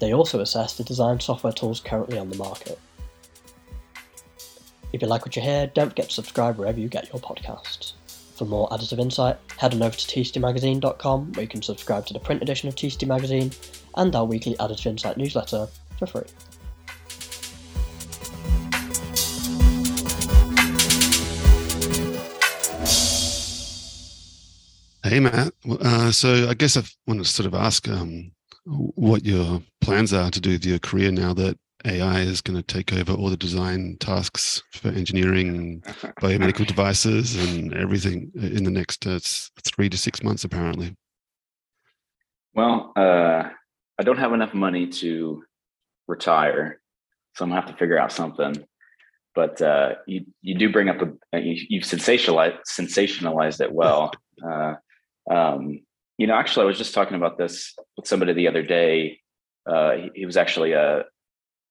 [0.00, 2.80] They also assess the design software tools currently on the market.
[4.92, 7.92] If you like what you hear, don't forget to subscribe wherever you get your podcasts.
[8.34, 12.18] For more additive insight, head on over to tctmagazine.com where you can subscribe to the
[12.18, 13.52] print edition of TCT Magazine
[13.96, 15.68] and our weekly Additive Insight newsletter
[15.98, 16.24] for free.
[25.04, 25.52] Hey, Matt.
[25.68, 28.32] Uh, so I guess I want to sort of ask um,
[28.64, 32.62] what your plans are to do with your career now that AI is going to
[32.62, 35.82] take over all the design tasks for engineering,
[36.20, 39.18] biomedical devices, and everything in the next uh,
[39.64, 40.96] three to six months, apparently.
[42.54, 43.50] Well, uh,
[43.98, 45.44] I don't have enough money to
[46.06, 46.80] retire,
[47.34, 48.64] so I'm gonna have to figure out something.
[49.34, 51.02] But uh, you you do bring up
[51.32, 54.12] a you, you've sensationalized sensationalized it well.
[54.44, 54.74] Uh,
[55.30, 55.80] um,
[56.18, 59.20] you know, actually, I was just talking about this with somebody the other day.
[59.64, 61.04] Uh, he, he was actually a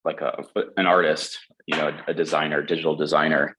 [0.06, 0.44] like a
[0.78, 3.58] an artist, you know, a, designer, digital designer,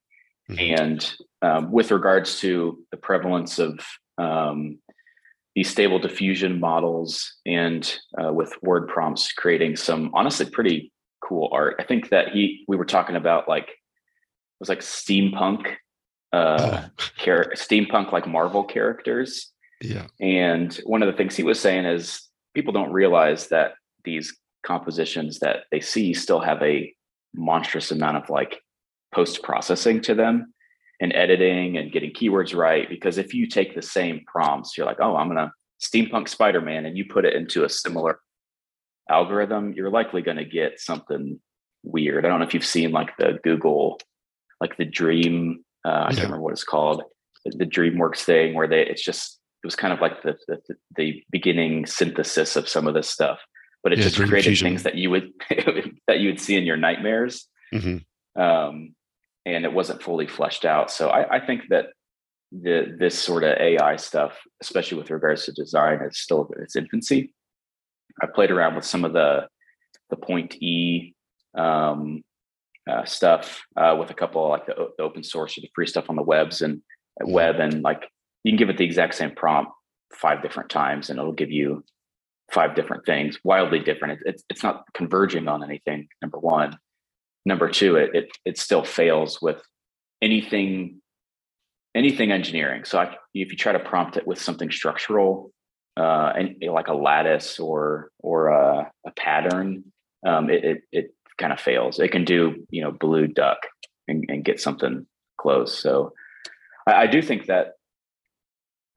[0.51, 0.83] mm-hmm.
[0.83, 3.81] and um, with regards to the prevalence of
[4.19, 4.79] um,
[5.55, 10.93] these stable diffusion models and uh, with word prompts creating some honestly pretty
[11.27, 11.77] cool art.
[11.79, 15.77] I think that he we were talking about like it was like steampunk
[16.33, 17.05] uh oh.
[17.17, 19.53] char- steampunk like Marvel characters.
[19.81, 20.07] Yeah.
[20.21, 23.75] And one of the things he was saying is people don't realize that
[24.05, 26.93] these compositions that they see still have a
[27.35, 28.61] monstrous amount of like
[29.15, 30.53] post processing to them
[31.01, 32.89] and editing and getting keywords right.
[32.89, 36.97] Because if you take the same prompts, you're like, oh, I'm gonna steampunk Spider-Man, and
[36.97, 38.21] you put it into a similar
[39.11, 41.41] algorithm, you're likely gonna get something
[41.83, 42.25] weird.
[42.25, 44.01] I don't know if you've seen like the Google,
[44.61, 47.03] like the Dream, uh, I can't remember what it's called,
[47.45, 50.61] the DreamWorks thing, where they it's just it was kind of like the, the
[50.97, 53.41] the beginning synthesis of some of this stuff
[53.85, 54.67] but it yeah, just created fusion.
[54.67, 55.31] things that you would
[56.09, 58.43] that you would see in your nightmares mm-hmm.
[58.43, 58.95] um,
[59.47, 61.89] and it wasn't fully fleshed out so I, I, think that
[62.51, 66.77] the this sort of ai stuff especially with regards to design is still in its
[66.77, 67.33] infancy
[68.23, 69.47] i played around with some of the
[70.11, 71.15] the point e
[71.57, 72.25] um,
[72.91, 76.11] uh, stuff uh, with a couple like the, the, open source or the free stuff
[76.11, 76.77] on the webs and
[77.23, 77.33] mm-hmm.
[77.33, 78.09] web and like
[78.43, 79.71] you can give it the exact same prompt
[80.13, 81.83] five different times and it'll give you
[82.53, 84.21] five different things, wildly different.
[84.25, 86.09] It's it's not converging on anything.
[86.23, 86.79] Number one.
[87.47, 89.63] Number two, it it, it still fails with
[90.23, 91.01] anything
[91.95, 92.85] anything engineering.
[92.85, 95.53] So I, if you try to prompt it with something structural,
[95.97, 99.85] uh, and like a lattice or or a, a pattern,
[100.27, 102.01] um, it it, it kind of fails.
[102.01, 103.59] It can do you know blue duck
[104.09, 105.07] and, and get something
[105.39, 105.79] close.
[105.79, 106.13] So
[106.87, 107.75] I, I do think that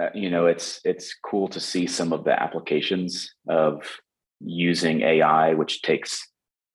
[0.01, 3.81] uh, you know it's it's cool to see some of the applications of
[4.39, 6.27] using AI, which takes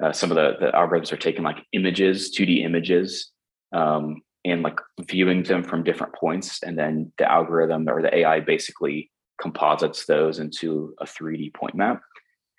[0.02, 3.30] uh, some of the, the algorithms are taking like images, 2D images,
[3.72, 8.40] um, and like viewing them from different points, and then the algorithm or the AI
[8.40, 9.10] basically
[9.40, 12.00] composites those into a 3D point map,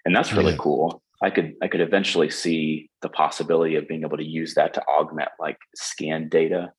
[0.05, 0.59] and that's really yeah.
[0.59, 1.01] cool.
[1.21, 4.83] I could I could eventually see the possibility of being able to use that to
[4.87, 6.71] augment like scan data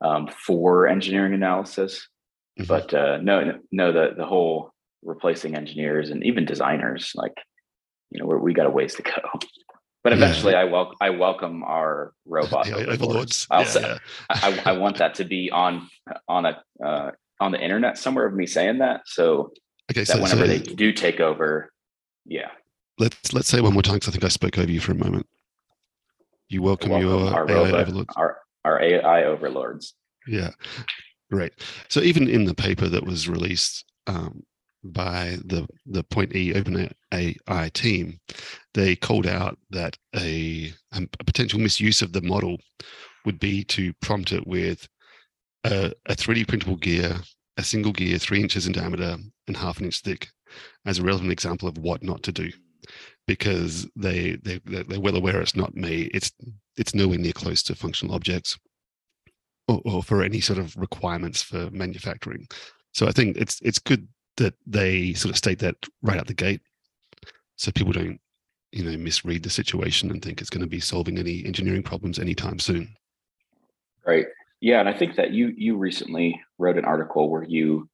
[0.00, 2.08] um, for engineering analysis.
[2.58, 2.68] Mm-hmm.
[2.68, 4.72] But uh, no, no, the the whole
[5.02, 7.34] replacing engineers and even designers, like
[8.10, 9.12] you know, we got a ways to go.
[10.02, 10.60] But eventually, yeah.
[10.60, 13.46] I welcome I welcome our robot yeah, overlords.
[13.50, 13.98] I'll yeah,
[14.30, 15.88] I, I want that to be on
[16.28, 17.10] on a uh,
[17.40, 19.02] on the internet somewhere of me saying that.
[19.06, 19.52] So
[19.90, 21.72] okay, that so, whenever so, they do take over,
[22.24, 22.50] yeah.
[22.98, 24.94] Let's let's say one more time because I think I spoke over you for a
[24.94, 25.26] moment.
[26.48, 28.14] You welcome, welcome your our AI robot, overlords.
[28.16, 29.94] Our, our AI overlords.
[30.28, 30.50] Yeah,
[31.30, 31.52] great.
[31.88, 34.42] So even in the paper that was released um,
[34.84, 38.20] by the the Point E Open AI team,
[38.74, 42.58] they called out that a, a potential misuse of the model
[43.24, 44.88] would be to prompt it with
[45.64, 47.16] a, a 3D printable gear,
[47.56, 49.16] a single gear, three inches in diameter
[49.48, 50.28] and half an inch thick,
[50.86, 52.50] as a relevant example of what not to do,
[53.26, 56.10] because they they they're well aware it's not me.
[56.14, 56.30] It's
[56.76, 58.58] it's nowhere near close to functional objects,
[59.68, 62.46] or, or for any sort of requirements for manufacturing.
[62.92, 66.34] So I think it's it's good that they sort of state that right out the
[66.34, 66.60] gate,
[67.56, 68.20] so people don't
[68.72, 72.18] you know misread the situation and think it's going to be solving any engineering problems
[72.18, 72.94] anytime soon.
[74.06, 74.26] Right.
[74.60, 77.88] Yeah, and I think that you you recently wrote an article where you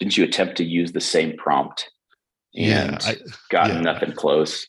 [0.00, 1.88] didn't you attempt to use the same prompt
[2.54, 3.16] and yeah, I,
[3.50, 3.80] got yeah.
[3.80, 4.66] nothing close.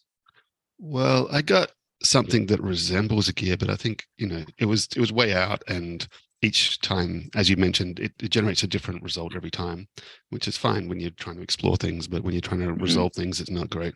[0.80, 1.72] Well, I got
[2.04, 5.34] something that resembles a gear, but I think you know it was it was way
[5.34, 6.08] out, and
[6.46, 9.88] each time, as you mentioned, it, it generates a different result every time,
[10.30, 12.84] which is fine when you're trying to explore things, but when you're trying to mm-hmm.
[12.84, 13.96] resolve things, it's not great.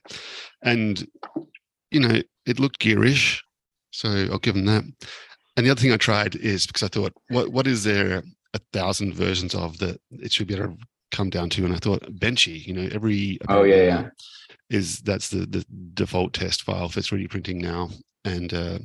[0.63, 1.07] And
[1.91, 3.41] you know, it looked gearish,
[3.91, 4.83] so I'll give them that.
[5.55, 8.23] And the other thing I tried is because I thought, what what is there
[8.53, 10.77] a thousand versions of that it should be able to
[11.11, 11.65] come down to?
[11.65, 14.09] And I thought Benchy, you know, every oh yeah yeah
[14.69, 17.89] is that's the the default test file for 3D printing now,
[18.25, 18.79] and uh,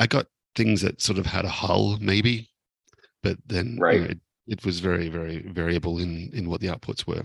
[0.00, 2.51] I got things that sort of had a hull maybe
[3.22, 3.94] but then right.
[3.94, 7.22] You know, it, it, was very very variable in in what the outputs were.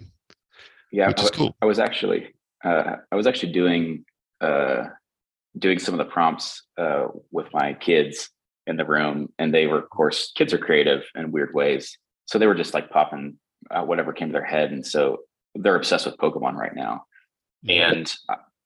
[0.92, 1.56] Yeah, which is cool.
[1.62, 2.34] I was actually
[2.64, 4.06] uh, I was actually doing
[4.42, 4.86] uh,
[5.58, 8.30] doing some of the prompts uh, with my kids
[8.66, 12.38] in the room, and they were, of course, kids are creative in weird ways, so
[12.38, 13.38] they were just like popping
[13.72, 15.20] out whatever came to their head, and so
[15.56, 17.04] they're obsessed with Pokemon right now.
[17.68, 18.14] And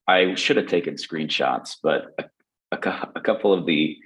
[0.08, 2.26] I should have taken screenshots, but a,
[2.72, 3.98] a, a couple of the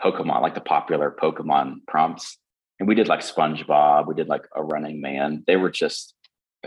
[0.00, 2.38] Pokemon, like the popular Pokemon prompts,
[2.78, 5.44] and we did like SpongeBob, we did like a Running Man.
[5.46, 6.14] They were just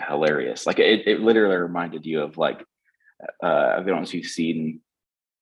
[0.08, 0.66] hilarious.
[0.66, 2.64] Like it, it literally reminded you of like
[3.44, 4.82] uh, I don't know if you've seen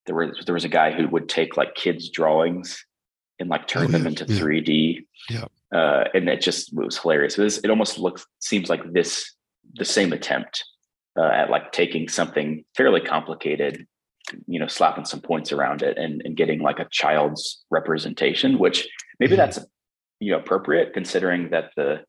[0.06, 2.84] there was there was a guy who would take like kids' drawings
[3.40, 4.40] and like turn oh, them into yeah.
[4.40, 5.06] 3D.
[5.30, 5.46] Yeah.
[5.72, 7.38] Uh, and it just it was hilarious.
[7.38, 9.34] It, was, it almost looks seems like this
[9.75, 10.63] the same attempt
[11.18, 13.86] uh, at like taking something fairly complicated,
[14.48, 18.88] you know, slapping some points around it and, and getting like a child's representation, which
[19.20, 19.38] maybe mm-hmm.
[19.38, 19.60] that's
[20.19, 22.04] you know appropriate considering that the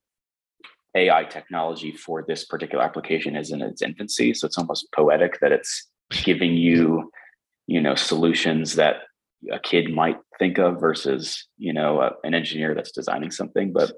[0.97, 4.35] AI technology for this particular application is in its infancy.
[4.35, 7.11] So it's almost poetic that it's giving you,
[7.67, 8.97] you know, solutions that
[9.53, 13.73] a kid might think of versus, you know, a, an engineer that's designing something.
[13.73, 13.93] But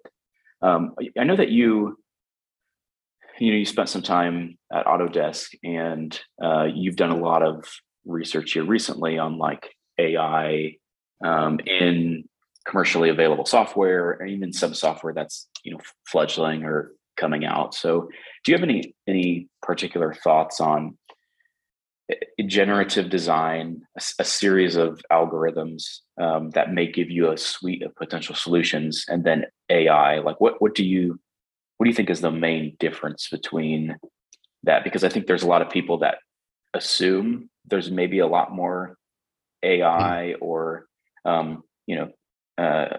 [0.62, 1.98] um, I know that you,
[3.38, 7.64] you know, you spent some time at Autodesk and uh, you've done a lot of
[8.04, 10.74] research here recently on like AI
[11.24, 12.24] um, in
[12.70, 17.74] commercially available software or even some software that's you know fledgling or coming out.
[17.74, 18.08] So
[18.44, 20.96] do you have any any particular thoughts on
[22.10, 27.82] eh, generative design a, a series of algorithms um, that may give you a suite
[27.82, 31.18] of potential solutions and then ai like what what do you
[31.76, 33.96] what do you think is the main difference between
[34.62, 34.84] that?
[34.84, 36.18] Because i think there's a lot of people that
[36.72, 38.96] assume there's maybe a lot more
[39.62, 40.86] ai or
[41.24, 42.10] um, you know
[42.60, 42.98] uh,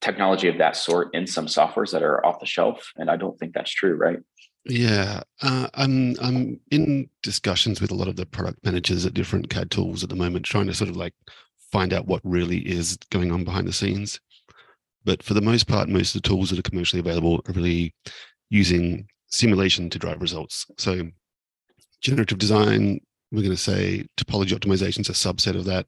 [0.00, 3.38] technology of that sort in some softwares that are off the shelf, and I don't
[3.38, 4.18] think that's true, right?
[4.64, 9.50] Yeah, uh, I'm I'm in discussions with a lot of the product managers at different
[9.50, 11.14] CAD tools at the moment, trying to sort of like
[11.72, 14.20] find out what really is going on behind the scenes.
[15.04, 17.94] But for the most part, most of the tools that are commercially available are really
[18.50, 20.66] using simulation to drive results.
[20.78, 21.08] So
[22.00, 23.00] generative design,
[23.32, 25.86] we're going to say topology optimization is a subset of that,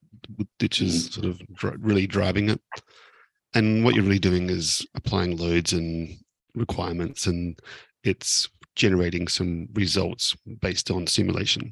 [0.59, 1.13] which is mm.
[1.13, 2.61] sort of dr- really driving it
[3.55, 6.17] and what you're really doing is applying loads and
[6.55, 7.59] requirements and
[8.03, 11.71] it's generating some results based on simulation.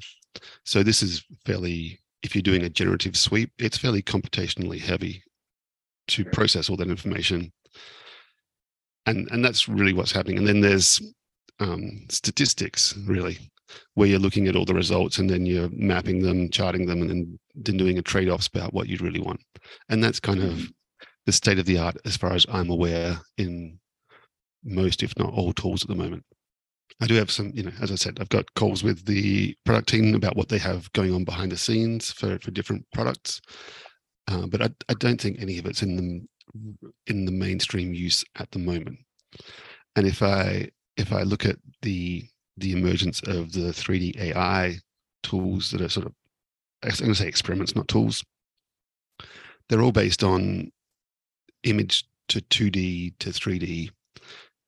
[0.65, 5.23] So this is fairly if you're doing a generative sweep it's fairly computationally heavy
[6.07, 7.51] to process all that information.
[9.05, 10.37] And and that's really what's happening.
[10.37, 11.01] And then there's
[11.59, 13.37] um, statistics really
[13.95, 17.09] where you're looking at all the results and then you're mapping them, charting them, and
[17.09, 19.41] then, then doing a trade offs about what you'd really want.
[19.89, 20.69] And that's kind of
[21.25, 23.79] the state of the art, as far as I'm aware, in
[24.63, 26.23] most, if not all, tools at the moment.
[27.01, 29.89] I do have some, you know, as I said, I've got calls with the product
[29.89, 33.41] team about what they have going on behind the scenes for for different products,
[34.27, 38.23] uh, but I, I don't think any of it's in the in the mainstream use
[38.37, 38.99] at the moment.
[39.95, 42.25] And if I if I look at the
[42.57, 44.75] the emergence of the 3D AI
[45.23, 46.13] tools that are sort of
[46.83, 48.23] I'm going to say experiments, not tools.
[49.69, 50.71] They're all based on
[51.63, 53.89] image to 2D to 3D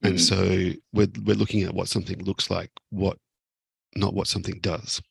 [0.05, 0.71] and mm-hmm.
[0.71, 3.17] so we're we're looking at what something looks like, what
[3.95, 5.01] not what something does.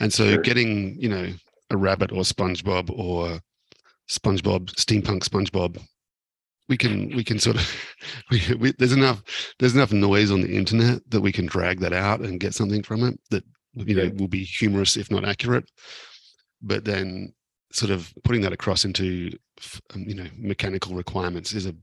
[0.00, 0.42] And so sure.
[0.42, 1.28] getting, you know,
[1.70, 3.40] a rabbit or SpongeBob or
[4.10, 5.80] SpongeBob, steampunk SpongeBob,
[6.68, 7.74] we can we can sort of
[8.30, 9.22] we, we, there's enough
[9.58, 12.82] there's enough noise on the internet that we can drag that out and get something
[12.82, 15.64] from it that you know will be humorous if not accurate.
[16.60, 17.32] But then
[17.72, 19.30] sort of putting that across into
[19.96, 21.74] you know mechanical requirements is a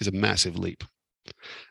[0.00, 0.84] is a massive leap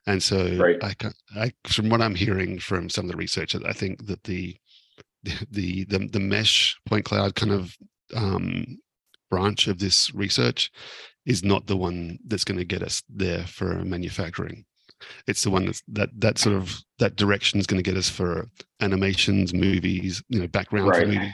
[0.07, 0.77] and so, right.
[0.83, 0.95] I,
[1.35, 4.55] I, from what I'm hearing from some of the research, I think that the
[5.51, 7.75] the the, the mesh point cloud kind of
[8.15, 8.65] um,
[9.29, 10.71] branch of this research
[11.25, 14.65] is not the one that's going to get us there for manufacturing.
[15.27, 18.09] It's the one that's that that sort of that direction is going to get us
[18.09, 18.47] for
[18.81, 21.07] animations, movies, you know, background right.
[21.07, 21.33] movies,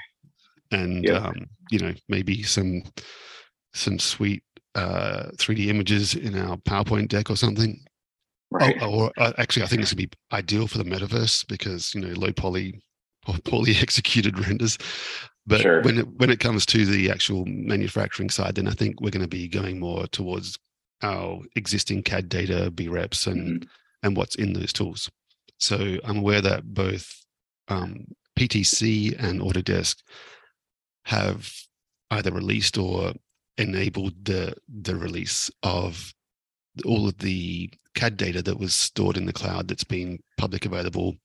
[0.71, 1.23] and yep.
[1.23, 2.83] um, you know maybe some
[3.75, 7.79] some sweet uh, 3D images in our PowerPoint deck or something.
[8.51, 8.77] Right.
[8.81, 12.01] Oh, or uh, actually, I think this would be ideal for the metaverse because you
[12.01, 12.81] know low poly
[13.27, 14.77] or poorly executed renders.
[15.47, 15.81] But sure.
[15.81, 19.21] when it when it comes to the actual manufacturing side, then I think we're going
[19.21, 20.57] to be going more towards
[21.01, 23.69] our existing CAD data, BREPs, and mm-hmm.
[24.03, 25.09] and what's in those tools.
[25.59, 27.25] So I'm aware that both
[27.67, 28.05] um,
[28.37, 29.97] PTC and Autodesk
[31.05, 31.51] have
[32.11, 33.13] either released or
[33.57, 36.13] enabled the the release of
[36.85, 41.15] all of the CAD data that was stored in the cloud that's been public available,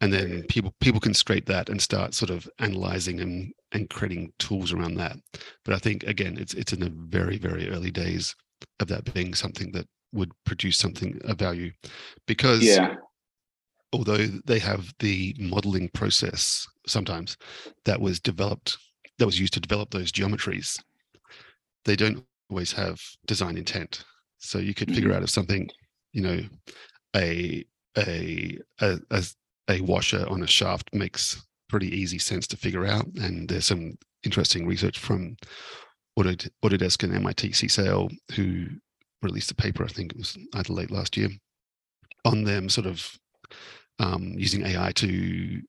[0.00, 4.32] and then people people can scrape that and start sort of analyzing and and creating
[4.38, 5.16] tools around that.
[5.64, 8.34] But I think again, it's it's in the very very early days
[8.80, 11.72] of that being something that would produce something of value,
[12.26, 12.96] because yeah.
[13.92, 17.36] although they have the modeling process sometimes
[17.84, 18.76] that was developed
[19.18, 20.78] that was used to develop those geometries,
[21.84, 24.04] they don't always have design intent.
[24.38, 25.18] So you could figure mm-hmm.
[25.18, 25.68] out if something
[26.12, 26.40] you know
[27.16, 27.64] a
[27.96, 29.24] a a a,
[29.68, 33.96] a washer on a shaft makes pretty easy sense to figure out and there's some
[34.24, 35.36] interesting research from
[36.18, 38.66] Autodesk and MIT CSAIL who
[39.22, 41.30] released a paper I think it was either late last year
[42.24, 43.10] on them sort of
[43.98, 45.62] um, using AI to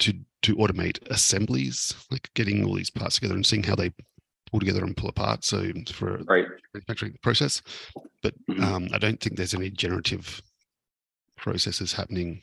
[0.00, 0.12] to
[0.42, 3.92] to automate assemblies, like getting all these parts together and seeing how they
[4.50, 5.44] pull together and pull apart.
[5.44, 6.46] So for right.
[6.74, 7.62] manufacturing process,
[8.22, 8.62] but mm-hmm.
[8.62, 10.42] um, I don't think there's any generative
[11.36, 12.42] processes happening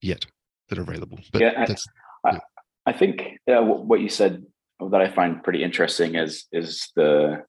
[0.00, 0.26] yet
[0.68, 1.18] that are available.
[1.32, 1.84] But yeah, that's,
[2.24, 2.38] I, yeah.
[2.86, 4.44] I think uh, what you said
[4.90, 7.44] that I find pretty interesting is is the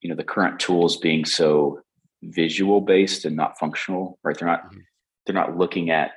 [0.00, 1.80] you know the current tools being so
[2.22, 4.18] visual based and not functional.
[4.22, 4.36] Right?
[4.36, 4.78] They're not mm-hmm.
[5.26, 6.12] they're not looking at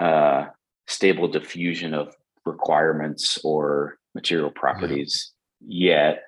[0.00, 0.46] uh,
[0.86, 5.32] stable diffusion of requirements or material properties
[5.66, 6.24] yet.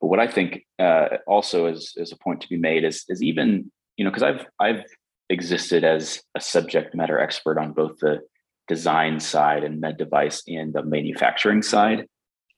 [0.00, 3.22] But what I think uh, also is is a point to be made is is
[3.22, 4.84] even you know because I've I've
[5.30, 8.20] existed as a subject matter expert on both the
[8.68, 12.06] design side and med device and the manufacturing side.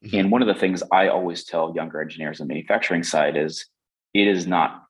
[0.05, 0.17] Mm-hmm.
[0.17, 3.67] And one of the things I always tell younger engineers on the manufacturing side is
[4.15, 4.83] it is not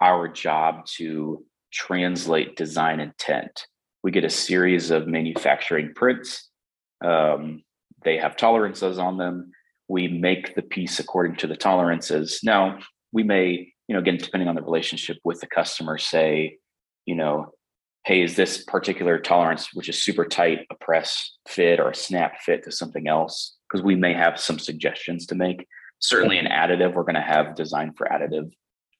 [0.00, 3.66] our job to translate design intent.
[4.02, 6.50] We get a series of manufacturing prints.
[7.04, 7.62] Um,
[8.04, 9.52] they have tolerances on them
[9.88, 12.40] we make the piece according to the tolerances.
[12.42, 12.78] Now,
[13.12, 16.58] we may, you know, again, depending on the relationship with the customer, say,
[17.06, 17.52] you know,
[18.04, 22.40] hey, is this particular tolerance, which is super tight, a press fit or a snap
[22.40, 23.56] fit to something else?
[23.68, 25.66] Because we may have some suggestions to make.
[26.00, 28.50] Certainly, an additive, we're going to have design for additive,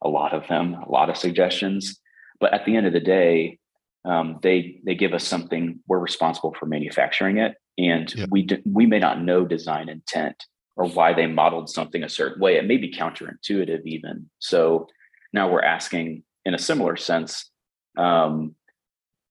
[0.01, 1.99] a lot of them, a lot of suggestions.
[2.39, 3.59] But at the end of the day,
[4.05, 5.79] um, they they give us something.
[5.87, 8.29] We're responsible for manufacturing it, and yep.
[8.31, 10.35] we do, we may not know design intent
[10.75, 12.55] or why they modeled something a certain way.
[12.55, 14.29] It may be counterintuitive, even.
[14.39, 14.87] So
[15.33, 17.49] now we're asking, in a similar sense,
[17.97, 18.55] um,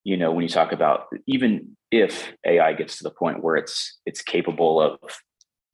[0.04, 3.98] you know, when you talk about even if AI gets to the point where it's
[4.04, 4.98] it's capable of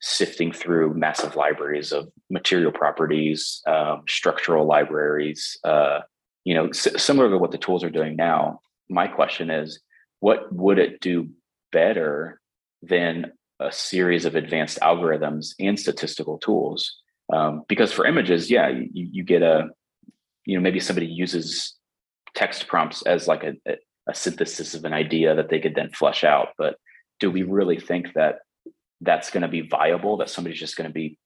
[0.01, 6.01] sifting through massive libraries of material properties, um, structural libraries, uh,
[6.45, 8.61] you know, s- similar to what the tools are doing now.
[8.89, 9.81] My question is,
[10.21, 11.29] what would it do
[11.71, 12.41] better
[12.83, 16.97] than a series of advanced algorithms and statistical tools.
[17.33, 19.69] Um, because for images, yeah, you, you get a,
[20.47, 21.75] you know, maybe somebody uses
[22.35, 23.55] text prompts as like a,
[24.09, 26.49] a synthesis of an idea that they could then flesh out.
[26.59, 26.77] But
[27.21, 28.39] do we really think that
[29.01, 30.17] that's going to be viable?
[30.17, 31.19] That somebody's just going to be,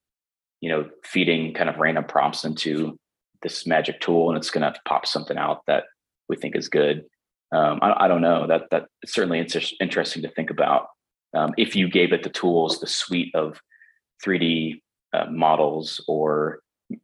[0.61, 2.99] you know, feeding kind of random prompts into
[3.43, 5.85] this magic tool and it's going to pop something out that
[6.29, 7.05] we think is good?
[7.53, 8.47] Um, I, I, don't know.
[8.49, 10.89] That that certainly inter- interesting to think about.
[11.35, 13.61] Um, if you gave it the tools, the suite of
[14.25, 14.81] 3D
[15.13, 16.61] uh, models or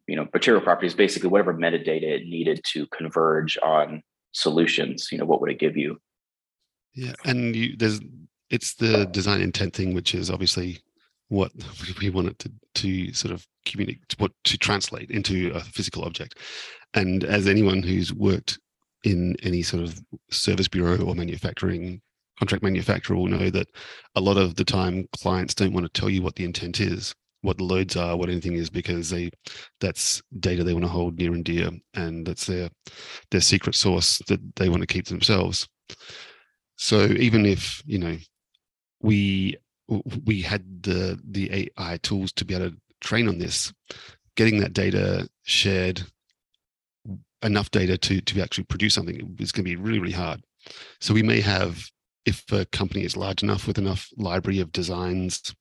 [0.07, 5.25] you know material properties, basically whatever metadata it needed to converge on solutions, you know,
[5.25, 6.01] what would it give you?
[6.95, 8.01] Yeah, and you, there's
[8.51, 10.81] it's the design intent thing, which is obviously
[11.29, 11.53] what
[12.01, 16.37] we want it to, to sort of communicate, what to translate into a physical object.
[16.95, 18.59] And as anyone who's worked
[19.05, 22.03] in any sort of service bureau or manufacturing
[22.40, 23.68] contract manufacturer will know that
[24.16, 27.14] a lot of the time clients don't want to tell you what the intent is
[27.42, 29.30] what the loads are what anything is because they
[29.80, 32.68] that's data they want to hold near and dear and that's their
[33.30, 35.68] their secret source that they want to keep themselves.
[36.76, 38.16] So even if you know
[39.00, 39.56] we
[40.25, 43.73] we had the the ai tools to be able to train on this
[44.37, 46.02] getting that data shared
[47.42, 50.42] enough data to to actually produce something is going to be really really hard.
[51.00, 51.82] So we may have
[52.27, 55.55] if a company is large enough with enough library of designs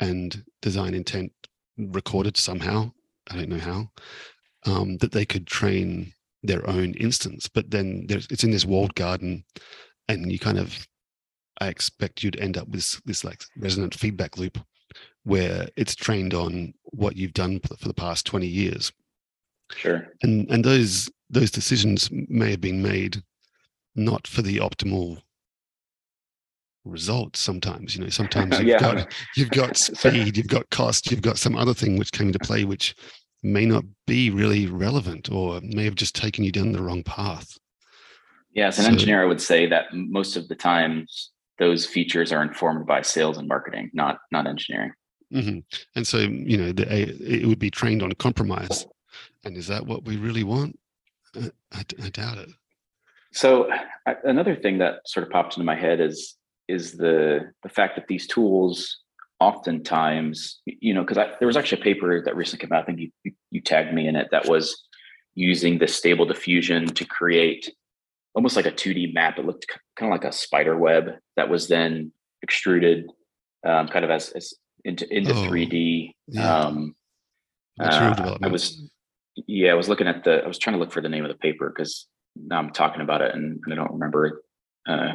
[0.00, 1.32] and design intent
[1.76, 2.90] recorded somehow
[3.30, 3.88] i don't know how
[4.66, 6.12] um, that they could train
[6.42, 9.44] their own instance but then it's in this walled garden
[10.08, 10.86] and you kind of
[11.60, 14.58] i expect you'd end up with this like resonant feedback loop
[15.24, 18.92] where it's trained on what you've done for the past 20 years
[19.72, 20.06] Sure.
[20.22, 23.22] And and those those decisions may have been made
[23.94, 25.22] not for the optimal
[26.84, 28.78] results sometimes you know sometimes you've yeah.
[28.78, 32.38] got you've got speed you've got cost you've got some other thing which came into
[32.40, 32.94] play which
[33.42, 37.58] may not be really relevant or may have just taken you down the wrong path
[38.52, 42.32] yeah as an so, engineer i would say that most of the times those features
[42.32, 44.92] are informed by sales and marketing not not engineering
[45.32, 45.58] mm-hmm.
[45.94, 48.86] and so you know the, it would be trained on compromise
[49.44, 50.78] and is that what we really want?
[51.36, 52.48] I, I, I doubt it.
[53.32, 53.68] So
[54.24, 56.36] another thing that sort of popped into my head is
[56.68, 59.00] is the the fact that these tools
[59.40, 62.82] oftentimes, you know, because there was actually a paper that recently came out.
[62.82, 64.84] I think you, you tagged me in it that was
[65.34, 67.72] using the stable diffusion to create
[68.34, 69.38] almost like a 2D map.
[69.38, 73.10] It looked kind of like a spider web that was then extruded
[73.66, 76.12] um, kind of as, as into into oh, 3D.
[76.28, 76.58] Yeah.
[76.58, 76.94] Um,
[77.80, 78.88] uh, I was
[79.46, 81.30] yeah, I was looking at the, I was trying to look for the name of
[81.30, 84.34] the paper because now I'm talking about it and, I don't remember it.
[84.86, 85.14] Uh,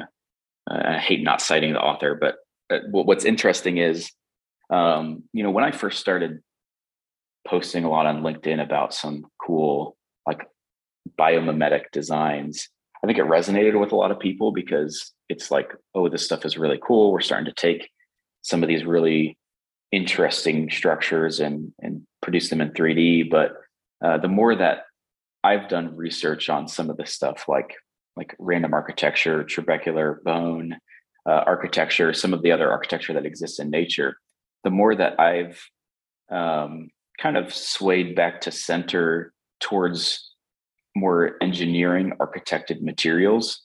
[0.69, 2.36] I hate not citing the author, but
[2.69, 4.12] uh, what's interesting is,
[4.69, 6.41] um, you know, when I first started
[7.47, 10.47] posting a lot on LinkedIn about some cool like
[11.17, 12.69] biomimetic designs,
[13.03, 16.45] I think it resonated with a lot of people because it's like, oh, this stuff
[16.45, 17.12] is really cool.
[17.12, 17.89] We're starting to take
[18.41, 19.38] some of these really
[19.91, 23.53] interesting structures and and produce them in 3D, but
[24.03, 24.84] uh, the more that
[25.43, 27.75] I've done research on some of this stuff, like
[28.19, 30.77] like random architecture, trabecular bone
[31.25, 34.17] uh, architecture, some of the other architecture that exists in nature,
[34.65, 35.58] the more that I've
[36.29, 40.34] um, kind of swayed back to center towards
[40.97, 43.62] more engineering architected materials,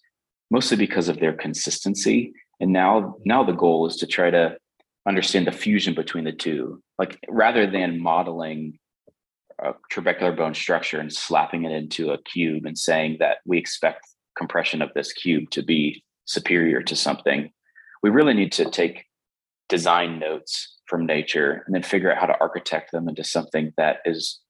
[0.52, 2.32] mostly because of their consistency.
[2.60, 4.56] And now, now the goal is to try to
[5.04, 6.80] understand the fusion between the two.
[6.96, 8.78] Like rather than modeling
[9.58, 14.13] a trabecular bone structure and slapping it into a cube and saying that we expect
[14.36, 17.50] compression of this cube to be superior to something.
[18.02, 19.04] We really need to take
[19.68, 23.98] design notes from nature and then figure out how to architect them into something that
[24.04, 24.40] is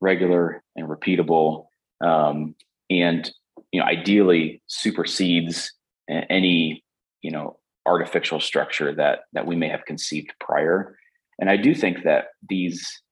[0.00, 1.66] regular and repeatable
[2.04, 2.54] um,
[2.90, 3.30] and
[3.72, 5.72] you know ideally supersedes
[6.08, 6.84] any
[7.22, 10.96] you know artificial structure that that we may have conceived prior
[11.40, 13.02] and i do think that these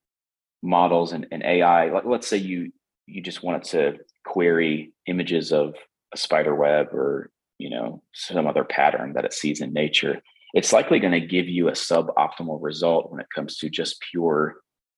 [0.67, 2.73] models and, and AI, like, let's say you
[3.07, 5.75] you just wanted to query images of
[6.14, 10.21] a spider web or you know some other pattern that it sees in nature,
[10.55, 14.57] it's likely going to give you a suboptimal result when it comes to just pure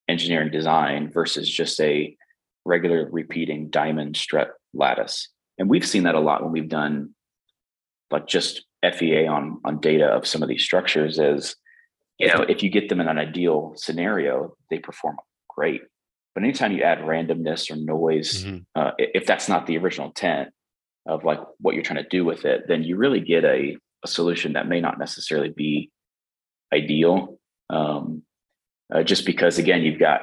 [0.08, 2.16] engineering design versus just a
[2.64, 5.28] regular repeating diamond strut lattice.
[5.58, 7.14] And we've seen that a lot when we've done
[8.10, 11.56] like just FEA on on data of some of these structures is
[12.18, 15.16] you know if you get them in an ideal scenario they perform
[15.48, 15.82] great.
[16.34, 18.58] But anytime you add randomness or noise, mm-hmm.
[18.76, 20.50] uh, if that's not the original intent
[21.08, 24.08] of like what you're trying to do with it, then you really get a a
[24.08, 25.90] solution that may not necessarily be
[26.72, 27.40] ideal.
[27.70, 28.22] Um,
[28.94, 30.20] uh, just because again, you've got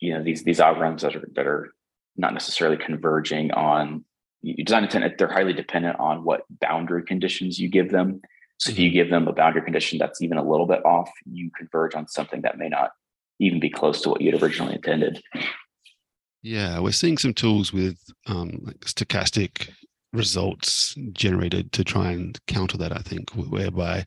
[0.00, 1.72] you know these these algorithms that are that are
[2.16, 4.04] not necessarily converging on
[4.42, 5.18] you design intent.
[5.18, 8.20] They're highly dependent on what boundary conditions you give them.
[8.58, 8.94] So if you mm-hmm.
[8.94, 12.42] give them a boundary condition that's even a little bit off, you converge on something
[12.42, 12.90] that may not
[13.38, 15.22] even be close to what you'd originally intended.
[16.42, 19.70] Yeah, we're seeing some tools with um, like stochastic
[20.12, 22.96] results generated to try and counter that.
[22.96, 24.04] I think, whereby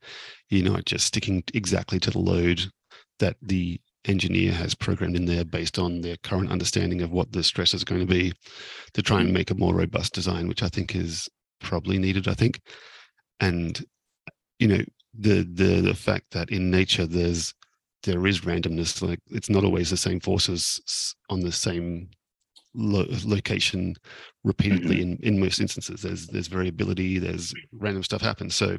[0.49, 2.61] you're not just sticking exactly to the load
[3.19, 7.43] that the engineer has programmed in there based on their current understanding of what the
[7.43, 8.33] stress is going to be,
[8.93, 12.27] to try and make a more robust design, which I think is probably needed.
[12.27, 12.59] I think,
[13.39, 13.83] and
[14.59, 14.81] you know
[15.17, 17.53] the the the fact that in nature there's
[18.03, 22.09] there is randomness like it's not always the same forces on the same
[22.73, 23.95] lo- location
[24.43, 25.23] repeatedly mm-hmm.
[25.23, 28.77] in in most instances there's there's variability there's random stuff happens so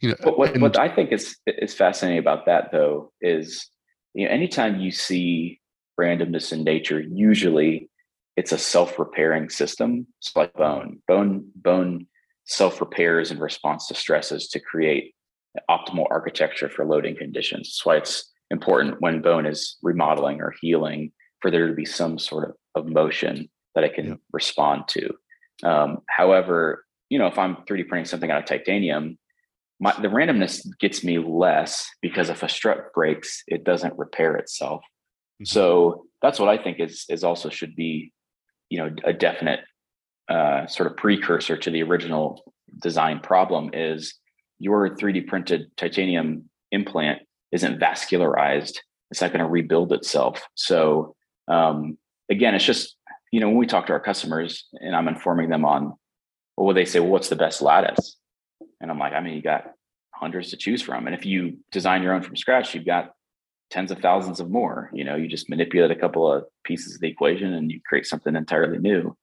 [0.00, 3.68] you know what, and, what i think is is fascinating about that though is
[4.14, 5.60] you know anytime you see
[5.98, 7.88] randomness in nature usually
[8.36, 12.06] it's a self-repairing system it's like bone bone bone
[12.44, 15.14] self repairs in response to stresses to create
[15.70, 17.68] optimal architecture for loading conditions.
[17.68, 21.12] That's why it's important when bone is remodeling or healing
[21.46, 25.14] for there to be some sort of, of motion that I can respond to.
[25.62, 29.16] Um, however, you know, if I'm 3D printing something out of titanium,
[29.78, 34.82] my, the randomness gets me less because if a strut breaks, it doesn't repair itself.
[35.34, 35.44] Mm-hmm.
[35.44, 38.12] So that's what I think is is also should be,
[38.68, 39.60] you know, a definite
[40.28, 42.42] uh, sort of precursor to the original
[42.82, 44.14] design problem is
[44.58, 48.78] your 3D printed titanium implant isn't vascularized.
[49.12, 50.42] It's not going to rebuild itself.
[50.56, 51.15] So
[51.48, 51.98] um,
[52.30, 52.96] again, it's just
[53.32, 55.94] you know when we talk to our customers and I'm informing them on,
[56.56, 58.16] well, they say, well, what's the best lattice?
[58.80, 59.72] And I'm like, I mean, you got
[60.12, 63.12] hundreds to choose from, and if you design your own from scratch, you've got
[63.70, 64.90] tens of thousands of more.
[64.92, 68.06] You know, you just manipulate a couple of pieces of the equation and you create
[68.06, 69.16] something entirely new.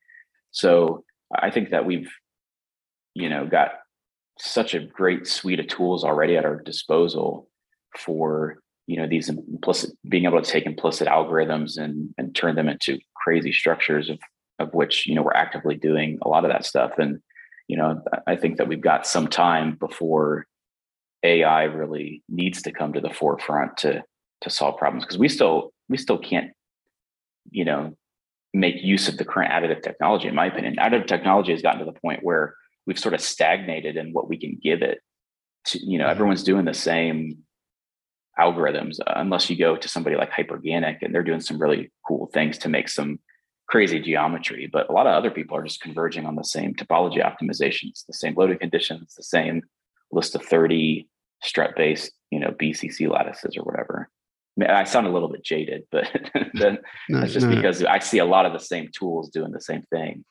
[0.52, 2.12] So I think that we've,
[3.14, 3.72] you know, got
[4.40, 7.48] such a great suite of tools already at our disposal
[7.98, 12.68] for you know these implicit being able to take implicit algorithms and and turn them
[12.68, 14.20] into crazy structures of
[14.60, 17.22] of which you know we're actively doing a lot of that stuff and
[17.68, 20.46] you know i think that we've got some time before
[21.24, 24.04] ai really needs to come to the forefront to
[24.42, 26.52] to solve problems because we still we still can't
[27.52, 27.96] you know
[28.54, 30.76] make use of the current additive technology, in my opinion.
[30.76, 34.38] Additive technology has gotten to the point where we've sort of stagnated in what we
[34.38, 35.00] can give it.
[35.68, 36.12] To, you know, mm-hmm.
[36.12, 37.40] everyone's doing the same
[38.40, 42.28] algorithms, uh, unless you go to somebody like Hyperganic and they're doing some really cool
[42.34, 43.20] things to make some
[43.68, 44.70] crazy geometry.
[44.72, 48.14] But a lot of other people are just converging on the same topology optimizations, the
[48.14, 49.62] same loading conditions, the same
[50.12, 51.08] list of 30
[51.42, 54.10] strut based, you know, BCC lattices or whatever.
[54.68, 56.08] I sound a little bit jaded, but
[56.54, 56.78] then
[57.10, 57.56] no, that's just no.
[57.56, 60.24] because I see a lot of the same tools doing the same thing.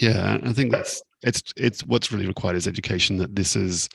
[0.00, 3.88] Yeah, I think that's it's it's what's really required is education that this is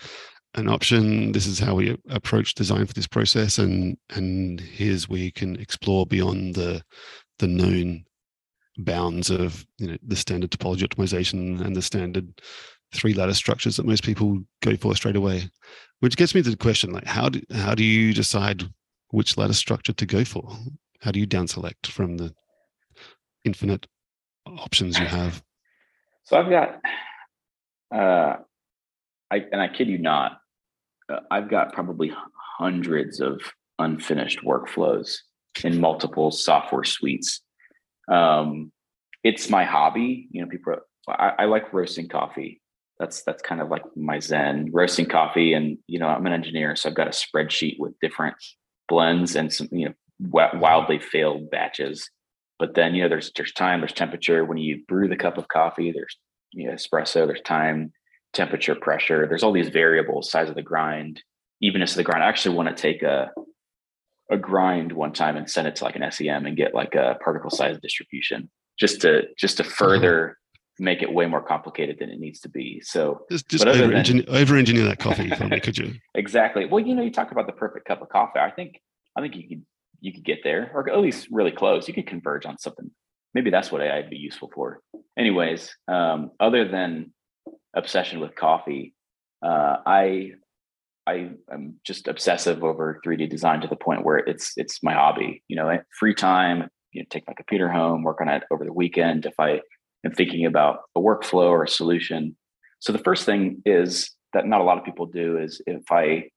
[0.58, 1.32] an option.
[1.32, 5.56] This is how we approach design for this process, and and here's where you can
[5.58, 6.84] explore beyond the
[7.40, 8.04] the known
[8.80, 12.42] bounds of you know the standard topology optimization and the standard
[12.94, 15.50] three lattice structures that most people go for straight away.
[16.00, 18.64] Which gets me to the question like how do how do you decide
[19.10, 20.50] which lattice structure to go for?
[21.02, 22.34] How do you down select from the
[23.46, 23.88] infinite
[24.46, 25.44] options you have?
[26.24, 26.82] So I've got,
[27.94, 28.38] uh,
[29.32, 30.42] I and I kid you not,
[31.12, 32.12] uh, I've got probably
[32.58, 33.42] hundreds of
[33.80, 35.18] unfinished workflows
[35.64, 37.42] in multiple software suites.
[38.12, 38.72] Um,
[39.24, 40.28] it's my hobby.
[40.32, 40.74] You know, people.
[40.74, 42.62] Are, I, I like roasting coffee.
[43.00, 44.70] That's that's kind of like my zen.
[44.74, 48.36] Roasting coffee, and you know, I'm an engineer, so I've got a spreadsheet with different
[48.88, 52.10] blends and some you know wildly failed batches.
[52.60, 54.46] But then you know there's there's time, there's temperature.
[54.46, 56.18] When you brew the cup of coffee, there's
[56.54, 57.92] you know, espresso, there's time,
[58.38, 59.28] temperature, pressure.
[59.28, 61.22] There's all these variables, size of the grind,
[61.62, 62.24] evenness of the grind.
[62.24, 63.32] I actually want to take a
[64.30, 67.18] a grind one time and send it to like an SEM and get like a
[67.24, 69.74] particle size distribution just to just to uh-huh.
[69.76, 70.38] further
[70.80, 72.80] make it way more complicated than it needs to be.
[72.82, 75.96] So just, just over, engineer, over engineer that coffee for me, could you?
[76.14, 76.66] exactly.
[76.66, 78.40] Well, you know, you talk about the perfect cup of coffee.
[78.40, 78.80] I think
[79.16, 79.66] I think you could
[80.00, 81.88] you could get there, or at least really close.
[81.88, 82.92] You could converge on something.
[83.34, 84.80] Maybe that's what AI would be useful for.
[85.18, 87.14] Anyways, um, other than
[87.78, 88.94] obsession with coffee,
[89.46, 90.32] uh, I
[91.06, 95.44] I am just obsessive over 3D design to the point where it's it's my hobby.
[95.48, 98.74] You know, free time, you know, take my computer home, work on it over the
[98.74, 99.26] weekend.
[99.26, 99.62] If I
[100.06, 102.36] am thinking about a workflow or a solution,
[102.80, 106.30] So the first thing is that not a lot of people do is if I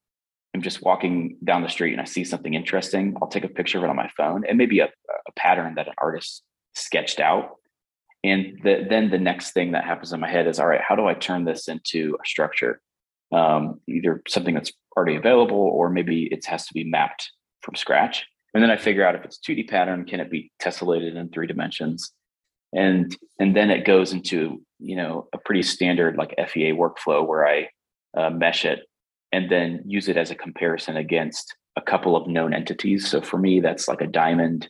[0.55, 3.77] am just walking down the street and I see something interesting, I'll take a picture
[3.77, 4.43] of it on my phone.
[4.47, 7.57] It may be a, a pattern that an artist sketched out.
[8.23, 10.95] And the, then the next thing that happens in my head is, all right, how
[10.95, 12.79] do I turn this into a structure?
[13.31, 17.31] Um, either something that's already available or maybe it has to be mapped
[17.61, 18.25] from scratch.
[18.53, 21.47] And then I figure out if it's 2D pattern, can it be tessellated in three
[21.47, 22.11] dimensions?
[22.73, 27.45] And and then it goes into you know a pretty standard like FEA workflow where
[27.45, 27.69] I
[28.17, 28.87] uh, mesh it
[29.33, 33.09] and then use it as a comparison against a couple of known entities.
[33.09, 34.69] So for me, that's like a diamond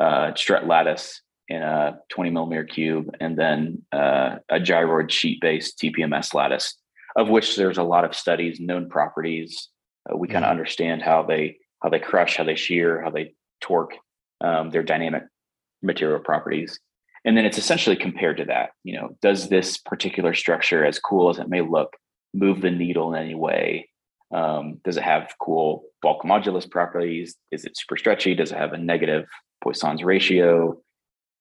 [0.00, 5.78] uh, strut lattice in a 20 millimeter cube, and then uh, a gyroid sheet based
[5.78, 6.74] TPMS lattice,
[7.16, 9.68] of which there's a lot of studies, known properties.
[10.10, 10.58] Uh, we kind of mm-hmm.
[10.58, 13.94] understand how they how they crush, how they shear, how they torque,
[14.40, 15.24] um, their dynamic
[15.82, 16.80] material properties.
[17.26, 18.70] And then it's essentially compared to that.
[18.84, 21.94] You know, does this particular structure, as cool as it may look,
[22.32, 23.88] move the needle in any way?
[24.34, 27.36] Um, does it have cool bulk modulus properties?
[27.50, 28.34] Is it super stretchy?
[28.34, 29.26] Does it have a negative
[29.62, 30.80] Poisson's ratio?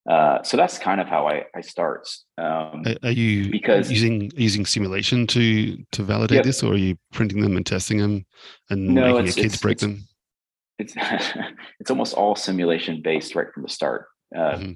[0.09, 2.09] Uh, so that's kind of how I, I start.
[2.37, 6.45] Um, are you because using using simulation to to validate yep.
[6.45, 8.25] this, or are you printing them and testing them
[8.69, 10.03] and no, making your kids break them?
[10.77, 10.93] It's
[11.79, 14.71] it's almost all simulation based right from the start, uh, mm-hmm.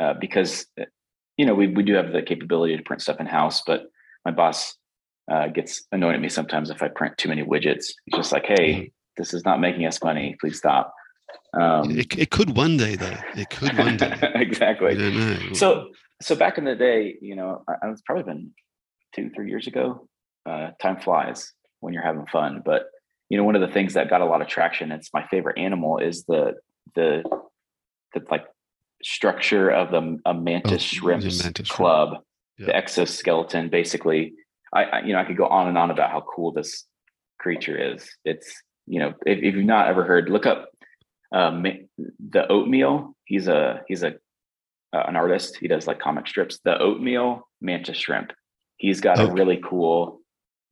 [0.00, 0.66] uh, because
[1.36, 3.84] you know we we do have the capability to print stuff in house, but
[4.24, 4.74] my boss
[5.30, 7.92] uh, gets annoyed at me sometimes if I print too many widgets.
[8.06, 8.84] He's just like, "Hey, mm-hmm.
[9.16, 10.36] this is not making us money.
[10.40, 10.92] Please stop."
[11.58, 13.16] Um, it, it could one day, though.
[13.36, 14.14] It could one day.
[14.34, 15.54] exactly.
[15.54, 18.52] So, so back in the day, you know, it's probably been
[19.14, 20.08] two, three years ago.
[20.46, 22.62] Uh, time flies when you're having fun.
[22.64, 22.86] But
[23.28, 24.92] you know, one of the things that got a lot of traction.
[24.92, 26.54] It's my favorite animal is the
[26.94, 27.22] the
[28.14, 28.46] the like
[29.02, 32.08] structure of the a mantis oh, mantis club,
[32.56, 32.68] shrimp.
[32.68, 33.68] the exoskeleton.
[33.68, 34.34] Basically,
[34.72, 36.84] I, I you know I could go on and on about how cool this
[37.38, 38.08] creature is.
[38.24, 38.50] It's
[38.86, 40.70] you know if, if you've not ever heard, look up
[41.32, 41.64] um,
[42.30, 43.14] the oatmeal.
[43.24, 44.14] He's a he's a
[44.92, 45.56] uh, an artist.
[45.56, 46.60] He does like comic strips.
[46.64, 48.32] The oatmeal mantis shrimp.
[48.76, 49.30] He's got okay.
[49.30, 50.20] a really cool.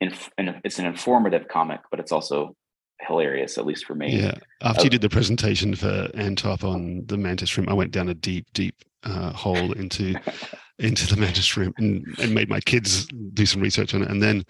[0.00, 2.54] Inf- it's an informative comic, but it's also
[3.00, 4.16] hilarious, at least for me.
[4.16, 4.34] Yeah.
[4.62, 8.08] After uh, you did the presentation for nTop on the mantis shrimp, I went down
[8.08, 10.14] a deep, deep uh, hole into
[10.78, 14.10] into the mantis shrimp and, and made my kids do some research on it.
[14.10, 14.44] And then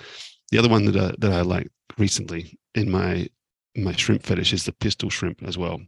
[0.51, 3.29] the other one that I, that I like recently in my
[3.77, 5.81] my shrimp fetish is the pistol shrimp as well.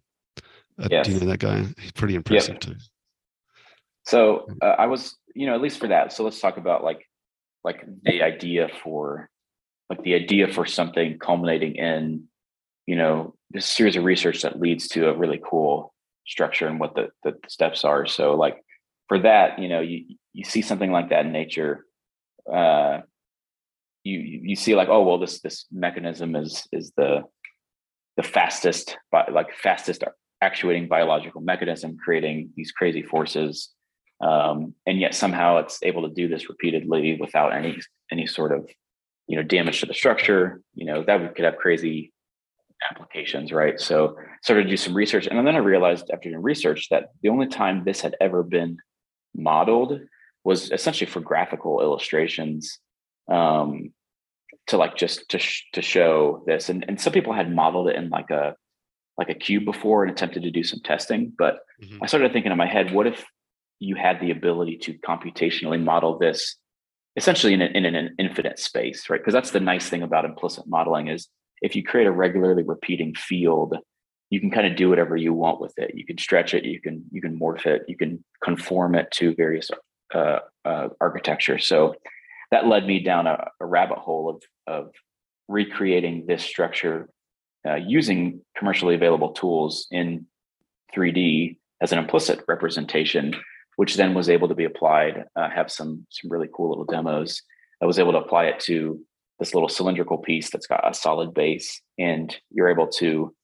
[0.80, 1.06] Uh, yes.
[1.06, 1.64] Do you know that guy?
[1.78, 2.60] He's pretty impressive yep.
[2.60, 2.76] too.
[4.06, 6.12] So uh, I was, you know, at least for that.
[6.12, 7.04] So let's talk about like,
[7.64, 9.28] like the idea for,
[9.90, 12.24] like the idea for something culminating in,
[12.86, 15.92] you know, this series of research that leads to a really cool
[16.26, 18.06] structure and what the, the steps are.
[18.06, 18.62] So like
[19.08, 21.84] for that, you know, you you see something like that in nature,
[22.50, 23.00] uh,
[24.04, 27.24] you you see like, oh well, this this mechanism is is the
[28.16, 30.04] the fastest, by like fastest
[30.40, 33.70] actuating biological mechanism creating these crazy forces.
[34.20, 38.68] Um, and yet somehow it's able to do this repeatedly without any any sort of
[39.26, 40.60] you know damage to the structure.
[40.74, 42.12] You know that could have crazy
[42.90, 43.80] applications right?
[43.80, 45.26] So started to do some research.
[45.26, 48.78] And then i realized after doing research that the only time this had ever been
[49.34, 50.00] modeled
[50.44, 52.78] was essentially for graphical illustrations
[53.30, 53.92] um,
[54.68, 56.68] to like just to sh- to show this.
[56.68, 58.54] And, and some people had modeled it in like a
[59.18, 61.32] like a cube before and attempted to do some testing.
[61.36, 61.98] But mm-hmm.
[62.02, 63.24] I started thinking in my head, what if
[63.80, 66.56] you had the ability to computationally model this
[67.16, 69.20] essentially in, a, in an infinite space, right?
[69.20, 71.28] Because that's the nice thing about implicit modeling is
[71.60, 73.76] if you create a regularly repeating field,
[74.30, 75.92] you can kind of do whatever you want with it.
[75.94, 79.34] You can stretch it, you can you can morph it, you can conform it to
[79.34, 79.70] various
[80.14, 81.58] uh, uh, architecture.
[81.58, 81.96] So
[82.52, 84.92] that led me down a, a rabbit hole of of
[85.48, 87.08] recreating this structure
[87.66, 90.26] uh, using commercially available tools in
[90.94, 93.34] 3D as an implicit representation,
[93.76, 95.24] which then was able to be applied.
[95.36, 97.42] Uh, have some some really cool little demos.
[97.82, 99.00] I was able to apply it to
[99.38, 103.34] this little cylindrical piece that's got a solid base, and you're able to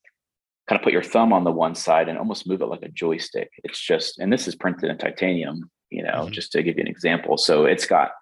[0.68, 2.88] kind of put your thumb on the one side and almost move it like a
[2.88, 3.50] joystick.
[3.64, 6.32] It's just, and this is printed in titanium, you know, mm-hmm.
[6.32, 7.36] just to give you an example.
[7.36, 8.12] So it's got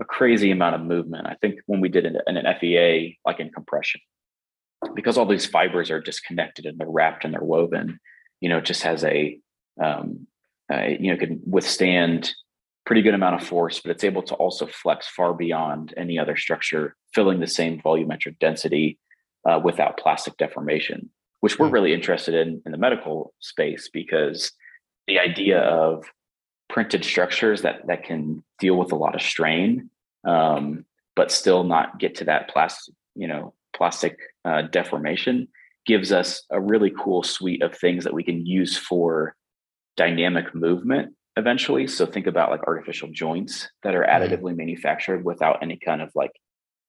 [0.00, 1.26] a crazy amount of movement.
[1.26, 4.00] I think when we did it in an FEA, like in compression,
[4.94, 7.98] because all these fibers are disconnected and they're wrapped and they're woven,
[8.40, 9.38] you know, it just has a,
[9.82, 10.26] um,
[10.72, 12.34] uh, you know, can withstand
[12.84, 16.36] pretty good amount of force, but it's able to also flex far beyond any other
[16.36, 18.98] structure, filling the same volumetric density
[19.48, 21.74] uh, without plastic deformation, which we're hmm.
[21.74, 24.52] really interested in in the medical space because
[25.06, 26.04] the idea of
[26.68, 29.90] printed structures that that can deal with a lot of strain
[30.24, 35.48] um, but still not get to that plastic, you know, plastic uh, deformation
[35.86, 39.34] gives us a really cool suite of things that we can use for
[39.96, 41.86] dynamic movement eventually.
[41.86, 44.22] So think about like artificial joints that are mm-hmm.
[44.22, 46.32] additively manufactured without any kind of like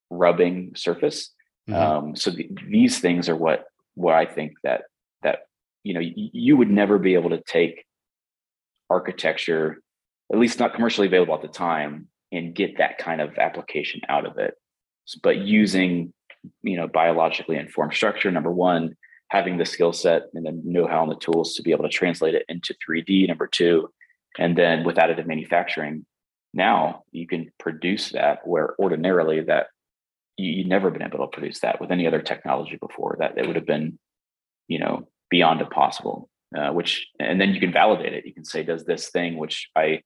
[0.10, 1.32] rubbing surface.
[1.70, 1.80] Mm-hmm.
[1.80, 3.66] Um, so th- these things are what
[3.96, 4.84] what I think that
[5.22, 5.40] that
[5.84, 7.86] you know y- you would never be able to take
[8.90, 9.82] architecture,
[10.32, 14.26] at least not commercially available at the time, and get that kind of application out
[14.26, 14.56] of it.
[15.22, 16.14] But using
[16.62, 18.96] you know biologically informed structure, number one,
[19.30, 22.36] having the skill set and the know-how and the tools to be able to translate
[22.36, 23.28] it into 3D.
[23.28, 23.90] Number two,
[24.38, 26.06] and then with additive manufacturing,
[26.54, 29.68] now you can produce that where ordinarily that
[30.38, 33.18] you, would never been able to produce that with any other technology before.
[33.20, 34.00] That it would have been,
[34.68, 36.30] you know, beyond impossible.
[36.56, 38.26] Uh, which and then you can validate it.
[38.28, 40.02] You can say, does this thing which I,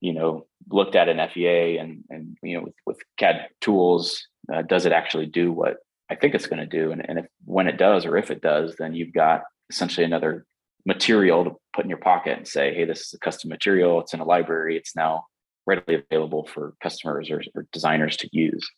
[0.00, 4.62] you know, looked at in FEA and and you know with, with CAD tools, uh,
[4.62, 5.76] does it actually do what
[6.10, 6.92] I think it's going to do?
[6.92, 10.46] And, and if when it does or if it does, then you've got essentially another
[10.86, 14.00] material to put in your pocket and say, hey, this is a custom material.
[14.00, 14.76] It's in a library.
[14.76, 15.26] It's now
[15.66, 18.68] readily available for customers or, or designers to use.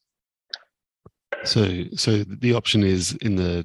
[1.44, 3.64] So, so the option is in the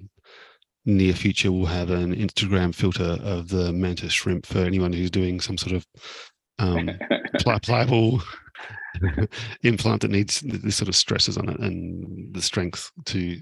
[0.86, 5.40] near future we'll have an Instagram filter of the mantis shrimp for anyone who's doing
[5.40, 5.86] some sort of
[6.60, 6.92] um,
[7.40, 8.22] pli- pliable
[9.64, 13.40] implant that needs this sort of stresses on it and the strength to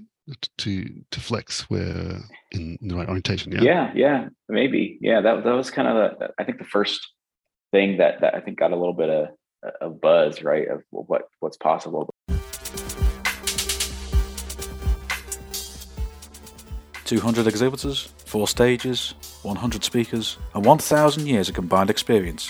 [0.57, 2.21] to to flex where
[2.51, 3.61] in the right orientation yeah?
[3.61, 4.97] Yeah yeah maybe.
[5.01, 7.11] Yeah that, that was kind of the, i think the first
[7.71, 9.27] thing that that i think got a little bit of
[9.81, 12.09] a buzz right of what what's possible.
[17.05, 22.49] 200 exhibitors, 4 stages, 100 speakers, and 1,000 years of combined experience.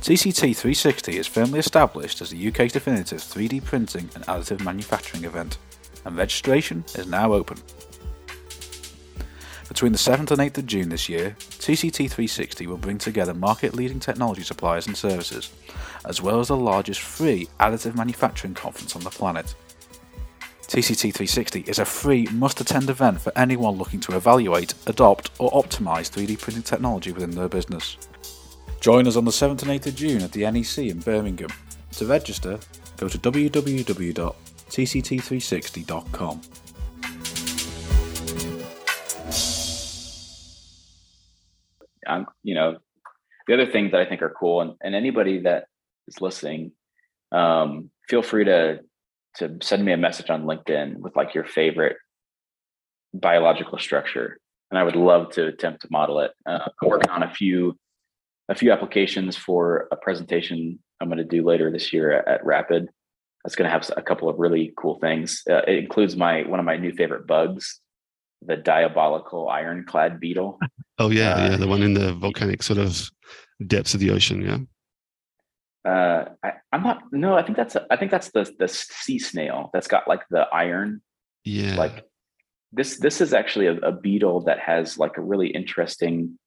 [0.00, 5.58] TCT 360 is firmly established as the UK's definitive 3D printing and additive manufacturing event
[6.06, 7.58] and registration is now open.
[9.68, 13.74] Between the 7th and 8th of June this year, TCT 360 will bring together market
[13.74, 15.52] leading technology suppliers and services,
[16.06, 19.54] as well as the largest free additive manufacturing conference on the planet.
[20.62, 25.50] TCT 360 is a free, must attend event for anyone looking to evaluate, adopt, or
[25.50, 27.98] optimize 3D printing technology within their business.
[28.80, 31.50] Join us on the 7th and 8th of June at the NEC in Birmingham.
[31.92, 32.58] To register,
[32.96, 34.34] go to www
[34.70, 36.40] tct360.com.
[42.06, 42.78] Um, you know,
[43.46, 45.66] the other things that I think are cool, and, and anybody that
[46.08, 46.72] is listening,
[47.32, 48.80] um, feel free to
[49.36, 51.96] to send me a message on LinkedIn with like your favorite
[53.14, 54.40] biological structure,
[54.70, 56.32] and I would love to attempt to model it.
[56.46, 57.78] Uh, I'm working on a few
[58.50, 62.90] a few applications for a presentation I'm going to do later this year at, Rapid
[63.42, 65.42] that's going to have a couple of really cool things.
[65.48, 67.80] Uh, it includes my one of my new favorite bugs,
[68.42, 70.58] the diabolical ironclad beetle.
[70.98, 73.08] Oh yeah, uh, yeah, the one in the volcanic sort of
[73.66, 74.42] depths of the ocean.
[74.42, 75.90] Yeah.
[75.90, 77.04] Uh, I, am not.
[77.12, 77.74] No, I think that's.
[77.90, 81.00] I think that's the the sea snail that's got like the iron.
[81.44, 81.76] Yeah.
[81.76, 82.04] Like
[82.72, 82.98] this.
[82.98, 86.38] This is actually a, a beetle that has like a really interesting,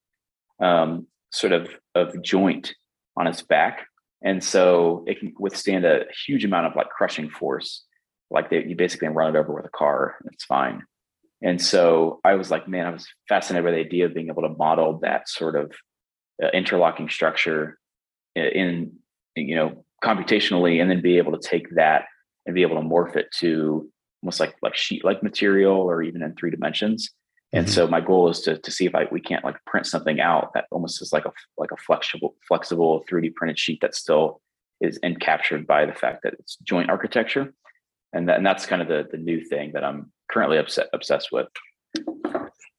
[0.60, 2.74] um, sort of of joint
[3.18, 3.88] on its back.
[4.24, 7.84] And so it can withstand a huge amount of like crushing force.
[8.32, 10.84] Like they, you basically run it over with a car and it's fine.
[11.42, 14.44] And so i was like man i was fascinated by the idea of being able
[14.44, 15.74] to model that sort of
[16.42, 17.78] uh, interlocking structure
[18.34, 18.92] in, in
[19.36, 22.06] you know computationally and then be able to take that
[22.46, 23.90] and be able to morph it to
[24.22, 27.10] almost like like sheet like material or even in three dimensions
[27.54, 27.74] and mm-hmm.
[27.74, 30.54] so my goal is to, to see if I we can't like print something out
[30.56, 34.42] that almost is like a like a flexible flexible 3D printed sheet that still
[34.82, 37.54] is encaptured by the fact that it's joint architecture.
[38.16, 41.32] And, that, and that's kind of the the new thing that I'm currently upset, obsessed
[41.32, 41.48] with.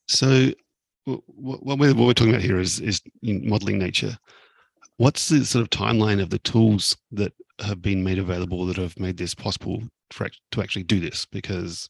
[0.08, 0.52] So
[1.06, 4.16] what we're, what we're talking about here is is modeling nature.
[4.96, 8.98] What's the sort of timeline of the tools that have been made available that have
[8.98, 11.26] made this possible for to actually do this?
[11.26, 11.88] Because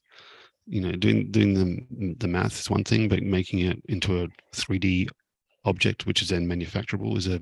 [0.66, 4.28] you know doing doing the the math is one thing but making it into a
[4.54, 5.08] 3d
[5.64, 7.40] object which is then manufacturable is a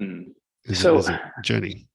[0.00, 0.26] mm.
[0.64, 1.88] is, so, a, is a journey.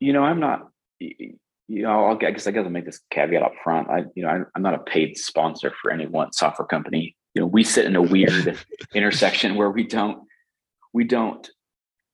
[0.00, 0.68] You know i'm not
[1.00, 1.36] you
[1.68, 3.88] know I'll, i guess i gotta make this caveat up front.
[3.90, 7.16] I you know I, i'm not a paid sponsor for any one software company.
[7.34, 8.58] You know we sit in a weird
[8.94, 10.24] intersection where we don't
[10.92, 11.48] we don't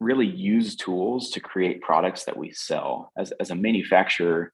[0.01, 3.11] really use tools to create products that we sell.
[3.19, 4.53] As, as a manufacturer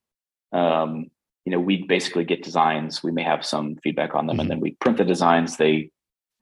[0.53, 1.11] um,
[1.45, 4.41] you know we basically get designs we may have some feedback on them mm-hmm.
[4.41, 5.91] and then we print the designs they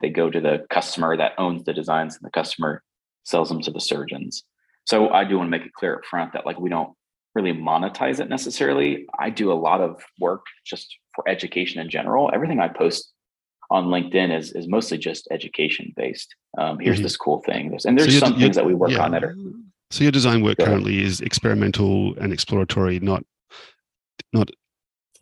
[0.01, 2.83] they go to the customer that owns the designs and the customer
[3.25, 4.45] sells them to the surgeons
[4.85, 6.95] so i do want to make it clear up front that like we don't
[7.35, 9.07] really monetize it necessarily.
[9.19, 12.31] I do a lot of work just for education in general.
[12.33, 13.13] Everything I post
[13.71, 16.35] on LinkedIn is is mostly just education based.
[16.59, 17.05] Um, here's mm-hmm.
[17.05, 19.05] this cool thing, and there's so some things that we work yeah.
[19.05, 19.37] on that are.
[19.91, 23.25] So your design work currently is experimental and exploratory, not
[24.33, 24.51] not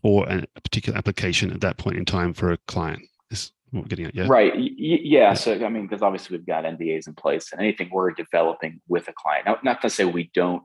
[0.02, 3.02] for a particular application at that point in time for a client.
[3.30, 4.26] Is what we're getting at, yeah.
[4.28, 4.54] Right.
[4.54, 5.34] Y- yeah.
[5.34, 9.08] So I mean, because obviously we've got NDAs in place, and anything we're developing with
[9.08, 9.46] a client.
[9.46, 10.64] Now, not to say we don't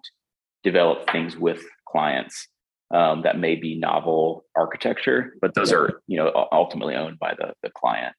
[0.63, 2.47] develop things with clients
[2.91, 7.53] um, that may be novel architecture, but those are you know ultimately owned by the
[7.61, 8.15] the client.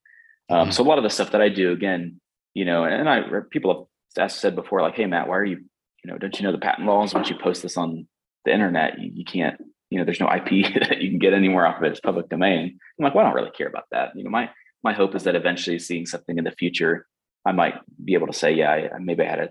[0.49, 0.71] Um, mm-hmm.
[0.71, 2.19] So a lot of the stuff that I do, again,
[2.53, 5.57] you know, and I people have said before, like, "Hey, Matt, why are you,
[6.03, 7.13] you know, don't you know the patent laws?
[7.13, 8.07] Once you post this on
[8.45, 9.59] the internet, you, you can't,
[9.89, 11.91] you know, there's no IP that you can get anywhere off of it.
[11.91, 14.49] It's public domain." I'm like, "Well, I don't really care about that." You know, my
[14.83, 17.07] my hope is that eventually, seeing something in the future,
[17.45, 19.49] I might be able to say, "Yeah, I, maybe I had a,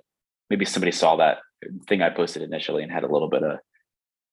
[0.50, 1.38] maybe somebody saw that
[1.88, 3.58] thing I posted initially and had a little bit of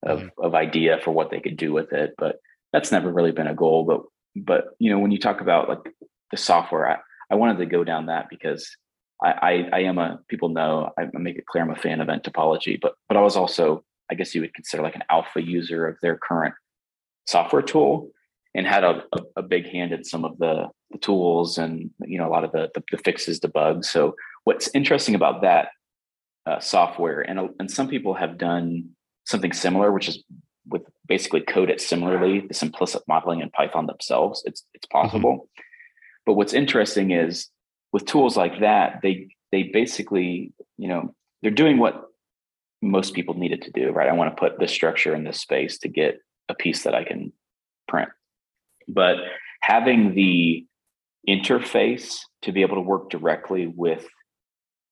[0.03, 0.45] of, mm-hmm.
[0.45, 2.13] of idea for what they could do with it.
[2.17, 2.37] But
[2.71, 3.85] that's never really been a goal.
[3.85, 4.01] But
[4.35, 5.93] but you know, when you talk about like
[6.31, 6.97] the software, I,
[7.31, 8.75] I wanted to go down that because
[9.23, 12.07] I, I, I am a people know I make it clear I'm a fan of
[12.07, 13.83] nTopology, but but I was also
[14.13, 16.53] I guess you would consider like an alpha user of their current
[17.25, 18.11] software tool
[18.53, 22.19] and had a, a, a big hand in some of the, the, tools and you
[22.19, 23.89] know a lot of the, the, the fixes to bugs.
[23.89, 25.69] So what's interesting about that
[26.45, 28.89] uh, software, and and some people have done
[29.25, 30.23] something similar, which is
[30.67, 34.43] with basically code it similarly, this implicit modeling in Python themselves.
[34.45, 35.07] It's it's mm-hmm.
[35.07, 35.33] possible.
[35.33, 35.61] Mm-hmm.
[36.27, 37.49] But what's interesting is
[37.91, 42.12] with tools like that, they they basically, you know, they're doing what
[42.83, 44.09] most people needed to do, right?
[44.09, 46.19] I want to put this structure in this space to get
[46.49, 47.31] a piece that I can
[47.87, 48.09] print.
[48.87, 49.17] But
[49.61, 50.65] having the
[51.27, 54.05] interface to be able to work directly with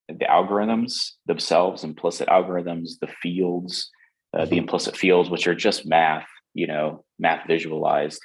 [0.08, 3.89] the algorithms themselves, implicit algorithms, the fields,
[4.34, 4.60] uh, the mm-hmm.
[4.60, 8.22] implicit fields, which are just math, you know, math visualized,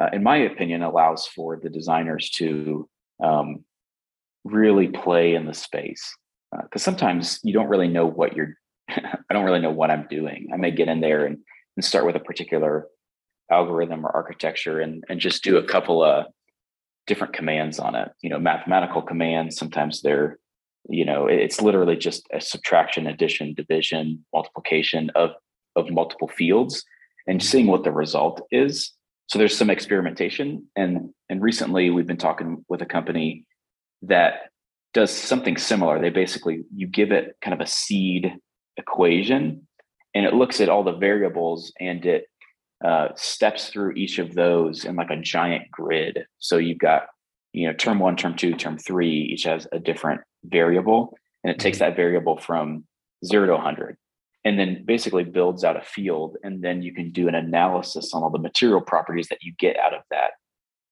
[0.00, 2.88] uh, in my opinion, allows for the designers to
[3.22, 3.64] um,
[4.44, 6.16] really play in the space.
[6.50, 8.54] Because uh, sometimes you don't really know what you're,
[8.90, 10.48] I don't really know what I'm doing.
[10.52, 11.38] I may get in there and,
[11.76, 12.86] and start with a particular
[13.50, 16.26] algorithm or architecture and, and just do a couple of
[17.06, 18.10] different commands on it.
[18.20, 20.38] You know, mathematical commands, sometimes they're
[20.88, 25.30] you know it's literally just a subtraction addition division multiplication of
[25.76, 26.84] of multiple fields
[27.26, 28.92] and seeing what the result is
[29.26, 33.44] so there's some experimentation and and recently we've been talking with a company
[34.02, 34.50] that
[34.94, 38.34] does something similar they basically you give it kind of a seed
[38.78, 39.66] equation
[40.14, 42.26] and it looks at all the variables and it
[42.84, 47.06] uh, steps through each of those in like a giant grid so you've got
[47.52, 51.58] you know term one term two term three each has a different variable and it
[51.58, 51.90] takes mm-hmm.
[51.90, 52.84] that variable from
[53.24, 53.96] zero to 100
[54.44, 58.22] and then basically builds out a field and then you can do an analysis on
[58.22, 60.32] all the material properties that you get out of that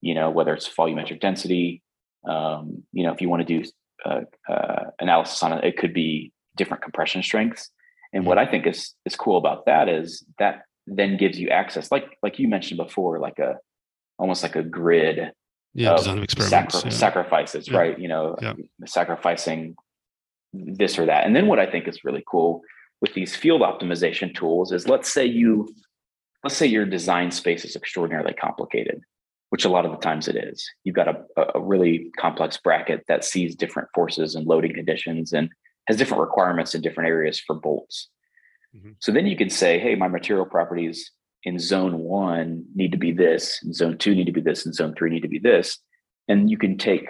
[0.01, 1.83] you know whether it's volumetric density
[2.29, 3.69] um, you know if you want to do
[4.05, 4.21] uh,
[4.53, 7.71] uh, analysis on it it could be different compression strengths
[8.13, 8.49] and what mm-hmm.
[8.49, 12.39] i think is is cool about that is that then gives you access like like
[12.39, 13.57] you mentioned before like a
[14.19, 15.33] almost like a grid
[15.75, 16.97] yeah design of experiments sacri- yeah.
[16.97, 17.79] sacrifices yeah.
[17.79, 18.55] right you know yeah.
[18.87, 19.75] sacrificing
[20.53, 22.63] this or that and then what i think is really cool
[23.01, 25.69] with these field optimization tools is let's say you
[26.45, 29.01] let's say your design space is extraordinarily complicated
[29.51, 31.17] which a lot of the times it is you've got a,
[31.55, 35.51] a really complex bracket that sees different forces and loading conditions and
[35.87, 38.09] has different requirements in different areas for bolts
[38.77, 38.91] mm-hmm.
[39.01, 41.13] so then you can say hey my material properties
[41.47, 44.75] in zone one need to be this, and zone two need to be this, and
[44.75, 45.79] zone three need to be this.
[46.27, 47.07] And you can take,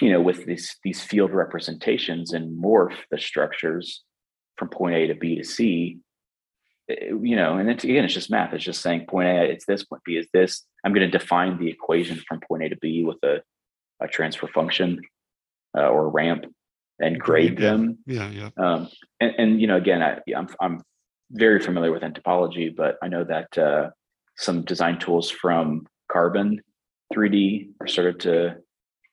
[0.00, 4.04] you know, with these these field representations and morph the structures
[4.56, 5.98] from point A to B to C.
[6.88, 8.54] Eh, you know, and it's, again, it's just math.
[8.54, 10.64] It's just saying point A, it's this, point B is this.
[10.84, 13.42] I'm going to define the equation from point A to B with a,
[14.00, 15.00] a transfer function
[15.76, 16.44] uh, or ramp
[17.00, 17.70] and grade yeah.
[17.70, 17.98] them.
[18.06, 18.50] Yeah, yeah.
[18.56, 18.88] Um,
[19.20, 20.82] and, and you know, again, I, I'm I'm
[21.30, 23.90] very familiar with nTopology, but I know that uh,
[24.36, 26.60] some design tools from Carbon
[27.14, 28.56] 3D are started to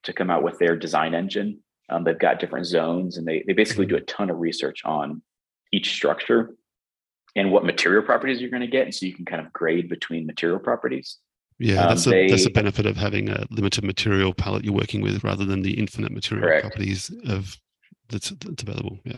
[0.04, 1.60] to come out with their design engine.
[1.90, 5.22] Um, they've got different zones, and they they basically do a ton of research on
[5.72, 6.54] each structure
[7.36, 9.88] and what material properties you're going to get, and so you can kind of grade
[9.88, 11.18] between material properties.
[11.58, 15.00] Yeah, um, that's a that's a benefit of having a limited material palette you're working
[15.00, 16.62] with, rather than the infinite material correct.
[16.62, 17.56] properties of
[18.08, 18.98] that's that's available.
[19.04, 19.16] Yeah.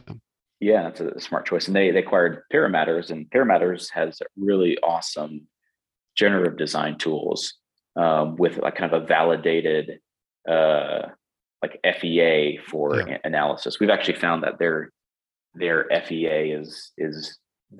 [0.60, 1.66] Yeah, that's a smart choice.
[1.66, 5.46] And they, they acquired Paramatters, and Paramatters has really awesome
[6.16, 7.54] generative design tools
[7.96, 10.00] um, with like kind of a validated
[10.46, 11.02] uh,
[11.62, 13.18] like FEA for yeah.
[13.24, 13.80] analysis.
[13.80, 14.90] We've actually found that their
[15.54, 17.38] their FEA is is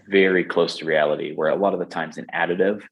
[0.09, 1.35] very close to reality.
[1.35, 2.83] Where a lot of the times in additive,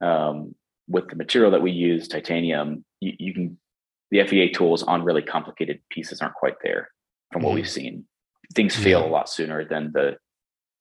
[0.00, 0.54] um,
[0.88, 3.58] with the material that we use, titanium, you, you, can
[4.12, 6.90] the FEA tools on really complicated pieces aren't quite there
[7.32, 7.56] from what mm-hmm.
[7.56, 8.04] we've seen.
[8.54, 10.16] Things fail a lot sooner than the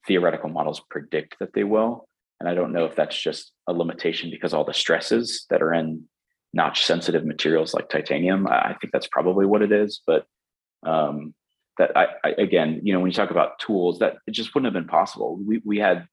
[0.08, 2.08] theoretical models predict that they will.
[2.40, 5.74] And I don't know if that's just a limitation because all the stresses that are
[5.74, 6.06] in
[6.54, 8.48] notch sensitive materials like titanium.
[8.48, 10.02] I think that's probably what it is.
[10.06, 10.26] But
[10.86, 11.34] um,
[11.78, 14.74] that I, I, again, you know, when you talk about tools, that it just wouldn't
[14.74, 15.38] have been possible.
[15.38, 16.08] We we had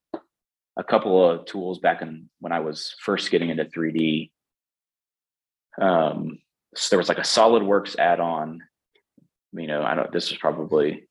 [0.77, 4.31] a couple of tools back in when I was first getting into 3D.
[5.81, 6.39] Um,
[6.75, 8.61] so there was like a SolidWorks add-on.
[9.53, 10.13] You know, I don't.
[10.13, 11.05] This was probably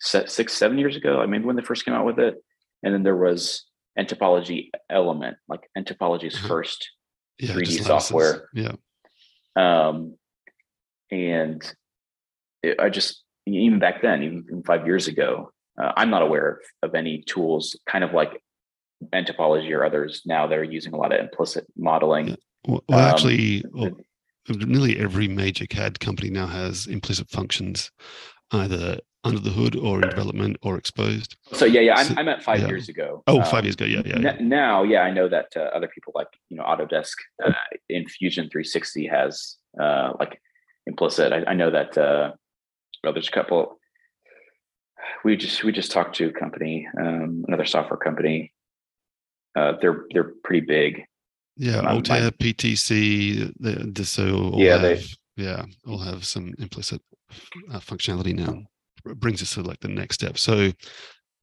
[0.00, 1.20] six, seven years ago.
[1.20, 2.36] I mean, when they first came out with it,
[2.82, 3.64] and then there was
[3.98, 6.48] NTopology Element, like NTopology's uh-huh.
[6.48, 6.90] first
[7.38, 8.48] yeah, 3D software.
[8.54, 8.72] Yeah.
[9.56, 10.16] Um,
[11.10, 11.62] and
[12.62, 16.90] it, I just even back then, even five years ago, uh, I'm not aware of,
[16.90, 18.40] of any tools kind of like
[19.12, 22.28] NTopology or others now that are using a lot of implicit modeling.
[22.28, 22.36] Yeah.
[22.66, 23.90] Well, well um, actually, well,
[24.48, 27.90] nearly every major CAD company now has implicit functions,
[28.50, 31.36] either under the hood or in development or exposed.
[31.52, 32.68] So yeah, yeah, so, I, meant five yeah.
[32.68, 33.22] years ago.
[33.26, 34.18] Oh, um, five years ago, yeah, yeah.
[34.18, 34.36] yeah.
[34.38, 37.14] N- now, yeah, I know that uh, other people like you know Autodesk
[37.44, 37.52] uh,
[37.88, 40.40] in Fusion 360 has uh, like
[40.86, 41.32] implicit.
[41.32, 42.32] I, I know that uh,
[43.02, 43.78] well, there's a couple.
[45.24, 48.52] We just we just talked to a company, um, another software company.
[49.56, 51.04] Uh, they're they're pretty big.
[51.56, 55.04] Yeah, um, Altair, PTC, the, the so yeah, have, they
[55.36, 57.00] yeah, all have some implicit
[57.72, 58.62] uh, functionality now
[59.16, 60.38] brings us to like the next step.
[60.38, 60.72] So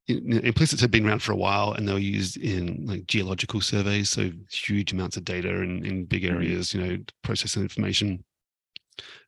[0.08, 4.10] implicits have been around for a while and they were used in like geological surveys
[4.10, 6.34] so huge amounts of data in, in big mm-hmm.
[6.34, 8.22] areas you know processing information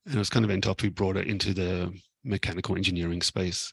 [0.07, 3.73] and it was kind of Ntop who brought it into the mechanical engineering space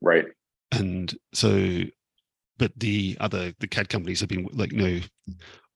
[0.00, 0.24] right
[0.72, 1.82] and so
[2.58, 5.00] but the other the cad companies have been like you know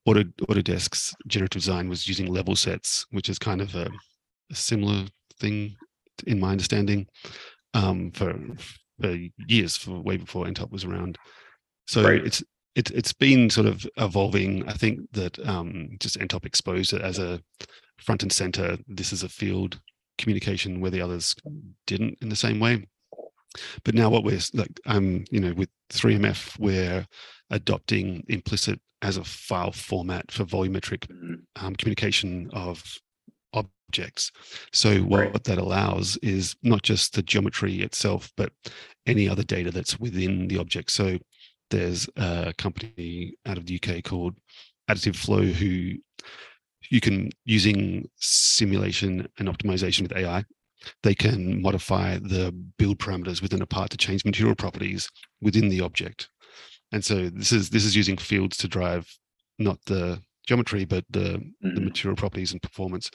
[0.05, 3.89] Auto, autodesk's generative design was using level sets which is kind of a,
[4.51, 5.05] a similar
[5.39, 5.75] thing
[6.27, 7.07] in my understanding
[7.73, 8.33] um, for
[8.99, 11.17] for years, for way before Ntop was around.
[11.87, 12.25] So right.
[12.25, 12.43] it's
[12.75, 14.67] it, it's been sort of evolving.
[14.67, 17.41] I think that um, just Ntop exposed it as a
[17.97, 18.77] front and center.
[18.87, 19.79] This is a field
[20.17, 21.35] communication where the others
[21.87, 22.85] didn't in the same way.
[23.83, 27.05] But now what we're like, um, you know, with 3MF, we're
[27.51, 31.35] adopting implicit as a file format for volumetric mm-hmm.
[31.63, 32.83] um, communication of
[33.53, 34.31] objects.
[34.73, 35.43] So what, right.
[35.43, 38.51] that allows is not just the geometry itself, but
[39.05, 40.89] any other data that's within the object.
[40.89, 41.19] So
[41.69, 44.35] there's a company out of the UK called
[44.89, 45.93] Additive Flow who
[46.89, 50.43] you can using simulation and optimization with AI,
[51.03, 55.09] they can modify the build parameters within a part to change material properties
[55.41, 56.29] within the object.
[56.91, 59.07] And so this is this is using fields to drive
[59.59, 61.75] not the geometry, but the, mm-hmm.
[61.75, 63.09] the material properties and performance,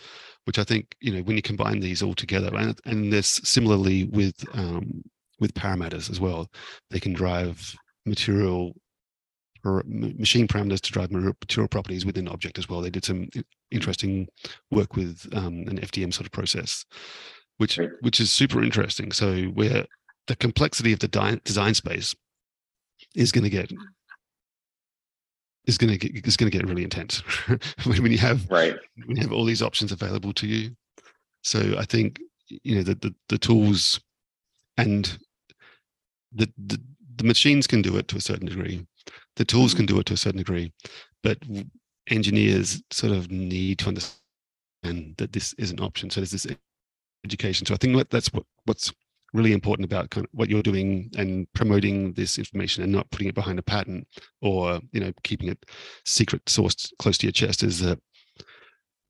[0.44, 4.04] which I think you know when you combine these all together, and and this similarly
[4.04, 5.02] with um,
[5.38, 6.48] with parameters as well,
[6.90, 7.74] they can drive
[8.06, 8.74] material
[9.64, 12.80] or machine parameters to drive material properties within an object as well.
[12.80, 13.28] They did some
[13.70, 14.26] interesting
[14.70, 16.84] work with um, an FDM sort of process,
[17.58, 19.12] which which is super interesting.
[19.12, 19.86] So where
[20.26, 22.14] the complexity of the design space
[23.14, 23.72] is going to get
[25.66, 27.18] is going to get is going to get really intense
[27.84, 30.70] when you have right when you have all these options available to you.
[31.42, 34.00] So I think you know the the, the tools
[34.76, 35.18] and
[36.32, 36.80] the, the
[37.16, 38.86] the machines can do it to a certain degree.
[39.36, 39.96] The tools can mm-hmm.
[39.96, 40.72] do it to a certain degree,
[41.22, 41.38] but
[42.08, 46.10] engineers sort of need to understand that this is an option.
[46.10, 46.46] So there's this
[47.24, 47.66] education.
[47.66, 48.92] So I think that's what what's
[49.32, 53.28] really important about kind of what you're doing and promoting this information and not putting
[53.28, 54.06] it behind a patent
[54.42, 55.58] or you know keeping it
[56.04, 57.98] secret sourced close to your chest is that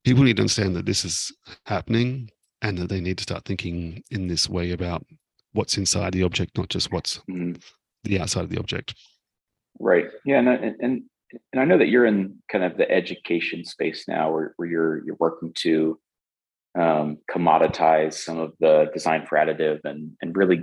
[0.04, 1.32] people need to understand that this is
[1.66, 2.28] happening
[2.62, 5.04] and that they need to start thinking in this way about
[5.52, 7.52] what's inside the object not just what's mm-hmm.
[8.04, 8.94] the outside of the object
[9.78, 11.02] right yeah and, and
[11.52, 15.04] and i know that you're in kind of the education space now where, where you're
[15.04, 15.98] you're working to
[16.78, 20.62] um, commoditize some of the design for additive and, and really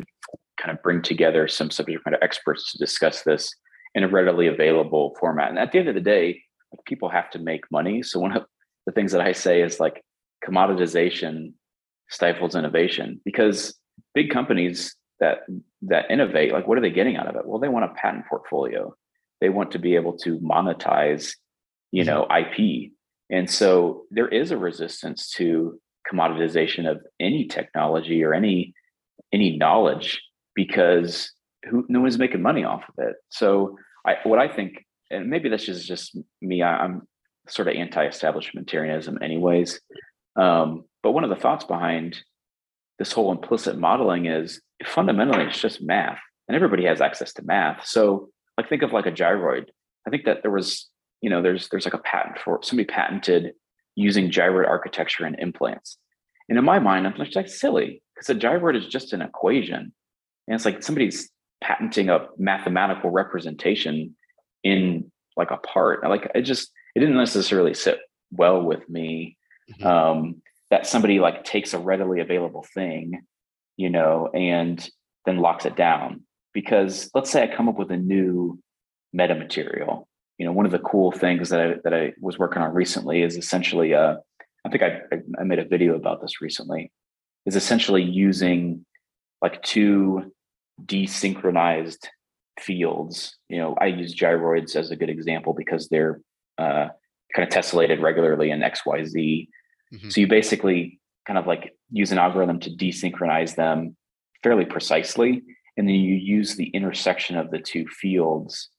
[0.61, 3.53] kind of bring together some subject matter experts to discuss this
[3.95, 5.49] in a readily available format.
[5.49, 6.41] And at the end of the day,
[6.71, 8.03] like people have to make money.
[8.03, 8.45] So one of
[8.85, 10.03] the things that I say is like
[10.47, 11.53] commoditization
[12.09, 13.77] stifles innovation because
[14.13, 15.39] big companies that
[15.81, 17.45] that innovate, like what are they getting out of it?
[17.45, 18.95] Well, they want a patent portfolio.
[19.41, 21.33] They want to be able to monetize,
[21.91, 22.91] you know, IP.
[23.29, 25.79] And so there is a resistance to
[26.11, 28.73] commoditization of any technology or any
[29.33, 30.21] any knowledge
[30.55, 31.31] because
[31.69, 33.15] who no one's making money off of it.
[33.29, 37.07] So I, what I think, and maybe this is just me, I, am
[37.49, 39.79] sort of anti-establishmentarianism, anyways.
[40.35, 42.19] Um, but one of the thoughts behind
[42.99, 47.85] this whole implicit modeling is fundamentally it's just math, and everybody has access to math.
[47.85, 49.65] So, like, think of like a gyroid.
[50.05, 50.89] I think that there was,
[51.21, 53.53] you know, there's there's like a patent for somebody patented
[53.97, 55.97] using gyroid architecture and implants.
[56.47, 59.91] And in my mind, I'm just like silly because a gyroid is just an equation.
[60.47, 61.29] And it's like somebody's
[61.61, 64.15] patenting a mathematical representation
[64.63, 66.07] in like a part.
[66.07, 67.99] Like it just it didn't necessarily sit
[68.31, 69.35] well with me.
[69.71, 69.85] Mm-hmm.
[69.85, 73.21] Um, that somebody like takes a readily available thing,
[73.77, 74.87] you know, and
[75.25, 76.21] then locks it down.
[76.53, 78.59] Because let's say I come up with a new
[79.15, 80.05] metamaterial.
[80.37, 83.21] You know, one of the cool things that I that I was working on recently
[83.21, 84.15] is essentially uh
[84.65, 85.01] I think I
[85.39, 86.91] I made a video about this recently,
[87.45, 88.85] is essentially using
[89.41, 90.31] like two
[90.83, 92.07] desynchronized
[92.59, 93.37] fields.
[93.49, 96.21] You know, I use gyroids as a good example because they're
[96.57, 96.89] uh,
[97.35, 99.47] kind of tessellated regularly in XYZ.
[99.93, 100.09] Mm-hmm.
[100.09, 103.95] So you basically kind of like use an algorithm to desynchronize them
[104.43, 105.43] fairly precisely.
[105.77, 108.69] And then you use the intersection of the two fields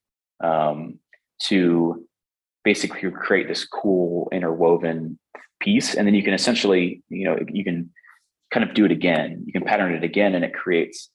[0.42, 0.98] um,
[1.44, 2.06] to
[2.64, 5.18] basically create this cool interwoven
[5.60, 5.94] piece.
[5.94, 7.90] And then you can essentially, you know, you can
[8.50, 9.42] kind of do it again.
[9.46, 11.10] You can pattern it again and it creates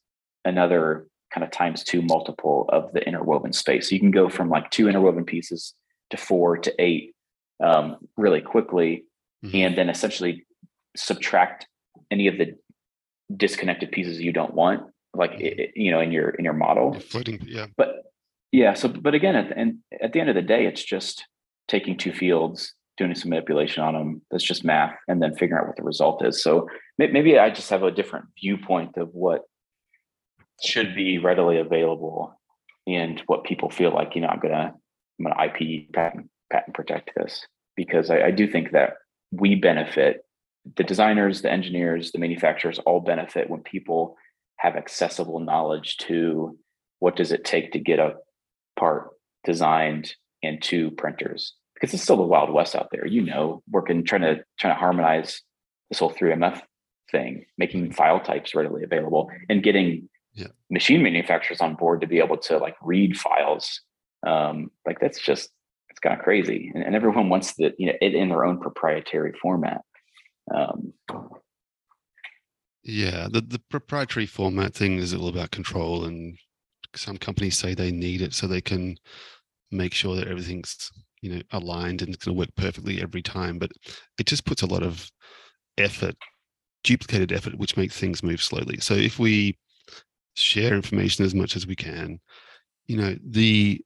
[0.46, 3.90] another kind of times two multiple of the interwoven space.
[3.90, 5.74] So you can go from like two interwoven pieces
[6.12, 7.16] to four to eight
[7.64, 9.06] um, really quickly,
[9.44, 9.56] mm-hmm.
[9.56, 10.46] and then essentially
[10.96, 11.68] subtract
[12.12, 12.56] any of the
[13.36, 15.60] disconnected pieces you don't want, like mm-hmm.
[15.60, 17.00] it, you know, in your in your model.
[17.00, 17.68] Floating, yeah.
[17.78, 18.03] But
[18.54, 21.26] yeah, so but again, at the end at the end of the day, it's just
[21.68, 24.22] taking two fields, doing some manipulation on them.
[24.30, 26.44] That's just math, and then figuring out what the result is.
[26.44, 29.42] So maybe I just have a different viewpoint of what
[30.64, 32.40] should be readily available
[32.86, 34.74] and what people feel like you know i'm gonna
[35.20, 37.46] i'm gonna ip patent patent protect this
[37.76, 38.96] because I, I do think that
[39.32, 40.26] we benefit
[40.78, 44.16] the designers the engineers the manufacturers all benefit when people
[44.58, 46.58] have accessible knowledge to
[47.00, 48.14] what does it take to get a
[48.84, 49.12] part
[49.44, 54.04] designed and two printers because it's still the wild west out there you know working
[54.04, 55.42] trying to trying to harmonize
[55.90, 56.62] this whole 3mf
[57.12, 60.48] thing making file types readily available and getting yeah.
[60.70, 63.82] machine manufacturers on board to be able to like read files.
[64.26, 65.50] Um, like that's just
[65.90, 68.60] it's kind of crazy, and, and, everyone wants the you know it in their own
[68.60, 69.82] proprietary format.
[70.54, 70.94] Um,
[72.84, 76.38] yeah, the the proprietary format thing is all about control, and
[76.96, 78.98] some companies say they need it so they can
[79.72, 80.92] make sure that everything's
[81.22, 83.58] you know aligned and it's going to work perfectly every time.
[83.60, 83.72] But
[84.20, 85.10] it just puts a lot of
[85.78, 86.16] effort
[86.84, 89.58] duplicated effort which makes things move slowly so if we
[90.36, 92.20] share information as much as we can.
[92.88, 93.82] You know, the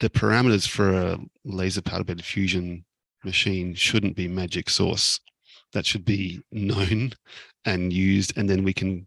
[0.00, 2.84] the parameters for a laser powder bed fusion
[3.24, 5.20] machine shouldn't be magic source.
[5.72, 7.12] That should be known
[7.64, 9.06] and used, and then we can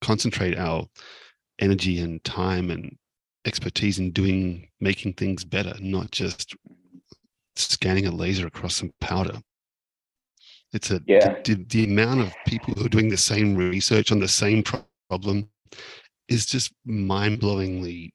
[0.00, 0.86] concentrate our
[1.58, 2.96] energy and time and
[3.44, 6.54] expertise in doing making things better, not just
[7.54, 9.38] scanning a laser across some powder.
[10.72, 11.40] It's a yeah.
[11.44, 14.62] the, the amount of people who are doing the same research on the same
[15.08, 15.48] problem
[16.28, 18.12] is just mind-blowingly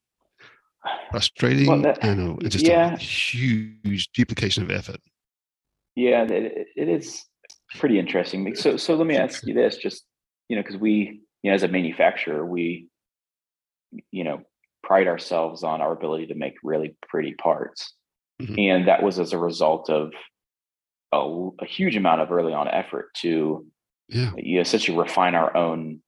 [1.12, 2.94] frustrating well, that, and just yeah.
[2.94, 5.00] a huge duplication of effort.
[5.96, 7.26] Yeah, it, it is
[7.76, 8.54] pretty interesting.
[8.56, 10.04] So, so let me ask you this: just
[10.50, 12.90] you know, because we, you know, as a manufacturer, we,
[14.12, 14.42] you know,
[14.84, 17.94] pride ourselves on our ability to make really pretty parts,
[18.42, 18.56] mm-hmm.
[18.58, 20.12] and that was as a result of
[21.12, 23.66] a, a huge amount of early on effort to,
[24.08, 26.02] yeah, you know, essentially refine our own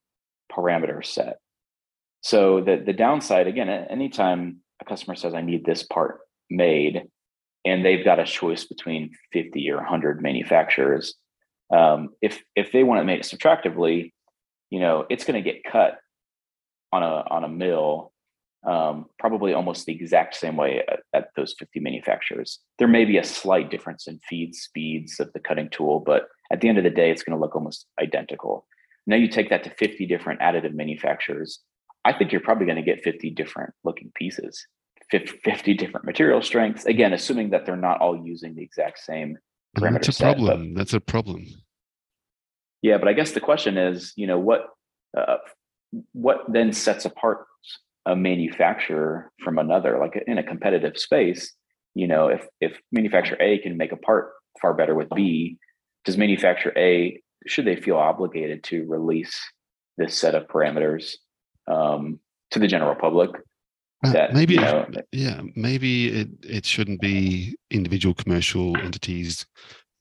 [0.52, 1.38] parameter set.
[2.22, 6.20] So the the downside again, anytime a customer says I need this part
[6.50, 7.04] made,
[7.66, 11.16] and they've got a choice between 50 or 100 manufacturers,
[11.74, 14.14] um, if if they want to make it subtractively,
[14.70, 16.00] you know, it's going to get cut
[16.94, 18.14] on a on a mill
[18.66, 22.60] um, probably almost the exact same way at, at, those 50 manufacturers.
[22.80, 26.62] There may be a slight difference in feed speeds of the cutting tool, but at
[26.62, 28.66] the end of the day, it's going to look almost identical.
[29.06, 31.60] Now you take that to 50 different additive manufacturers.
[32.06, 34.66] I think you're probably going to get 50 different looking pieces,
[35.12, 36.86] 50 different material strengths.
[36.86, 39.38] Again, assuming that they're not all using the exact same
[39.78, 40.74] parameter That's a set, problem.
[40.74, 41.48] That's a problem.
[42.82, 44.68] Yeah, but I guess the question is, you know, what
[45.18, 45.38] uh,
[46.14, 47.46] what then sets apart
[48.06, 50.00] a manufacturer from another?
[50.00, 51.54] Like in a competitive space,
[51.96, 54.32] you know, if if manufacturer A can make a part
[54.62, 55.58] far better with B,
[56.06, 59.40] does manufacturer A should they feel obligated to release
[59.98, 61.14] this set of parameters
[61.68, 62.20] um,
[62.52, 63.32] to the general public.
[64.06, 69.46] Uh, maybe you know, yeah maybe it it shouldn't be individual commercial entities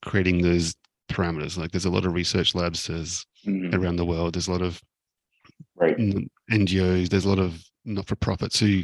[0.04, 0.74] creating those
[1.08, 4.50] parameters like there's a lot of research labs there's mhm, around the world there's a
[4.50, 4.82] lot of
[5.76, 5.96] right.
[6.50, 8.82] ngos there's a lot of not-for-profits who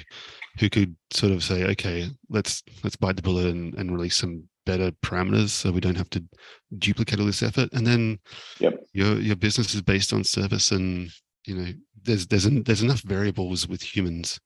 [0.58, 4.42] who could sort of say okay let's let's bite the bullet and, and release some
[4.66, 6.22] better parameters so we don't have to
[6.76, 7.70] duplicate all this effort.
[7.72, 8.18] And then
[8.60, 8.84] Yep.
[8.92, 11.10] your your business is based on service and
[11.46, 11.72] you know
[12.02, 14.38] there's there's there's enough variables with humans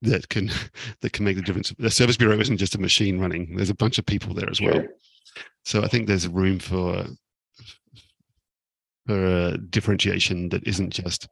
[0.00, 0.50] that can
[1.02, 1.74] that can make the difference.
[1.78, 3.54] The service bureau isn't just a machine running.
[3.56, 4.74] There's a bunch of people there as well.
[4.74, 4.88] Sure.
[5.64, 7.04] so i think there's room for
[9.06, 11.28] for a differentiation that isn't just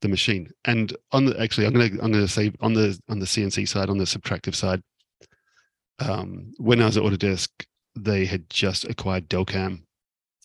[0.00, 0.50] the machine.
[0.64, 3.66] And on the actually i'm going to i'm to say on the on the cnc
[3.68, 4.82] side on the subtractive side
[5.98, 7.48] um when i was at autodesk
[7.96, 9.82] they had just acquired delcam.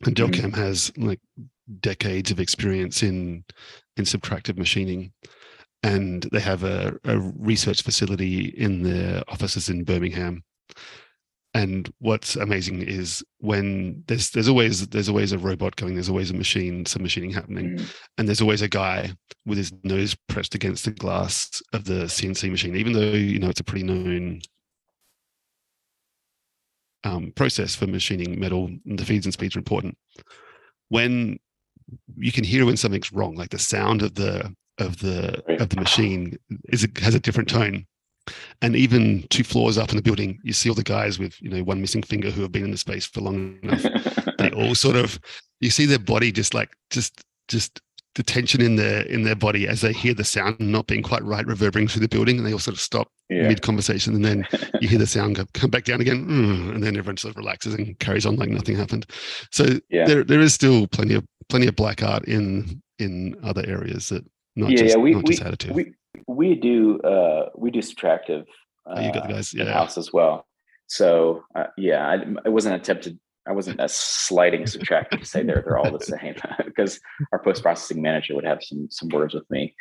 [0.05, 0.32] And Mhm.
[0.32, 1.19] delcam has like
[1.80, 3.43] decades of experience in
[3.97, 5.13] in subtractive machining.
[5.84, 10.43] And they have a, a research facility in their offices in birmingham
[11.56, 16.32] and what's amazing is when there's there's always there's always a robot going there's always
[16.32, 17.95] a machine some machining happening Mhm.
[18.18, 19.14] and there's always a guy
[19.45, 23.49] with his nose pressed against the glass of the CNC machine, even though you know
[23.49, 24.39] it's a pretty known
[27.04, 28.66] um, process for machining metal.
[28.86, 29.97] And the feeds and speeds are important.
[30.89, 31.39] When
[32.16, 35.80] you can hear when something's wrong, like the sound of the of the of the
[35.80, 36.38] machine
[36.70, 37.86] is it has a different tone.
[38.61, 41.49] And even two floors up in the building, you see all the guys with you
[41.49, 43.84] know one missing finger who have been in the space for long enough
[44.38, 45.19] they all sort of
[45.59, 47.82] you see their body just like just just
[48.15, 51.24] the tension in their in their body as they hear the sound not being quite
[51.24, 53.47] right reverberating through the building and they all sort of stop yeah.
[53.47, 54.47] mid conversation and then
[54.82, 57.38] you hear the sound go, come back down again mm, and then everyone sort of
[57.38, 59.05] relaxes and carries on like nothing happened
[59.51, 60.05] so Yeah.
[60.05, 64.24] there there is still plenty of plenty of black art in in other areas that
[64.55, 65.76] not yeah, just yeah, we not we, just attitude.
[65.76, 65.93] we
[66.28, 68.41] we do uh we do subtractive
[68.86, 69.74] uh, Oh, you got the guys, in yeah.
[69.74, 70.45] house as well.
[70.88, 73.18] So uh, yeah, I, it wasn't attempted.
[73.47, 76.36] I wasn't a sliding subtractive to say they're they're all the same
[76.66, 76.99] because
[77.32, 79.74] our post processing manager would have some some words with me.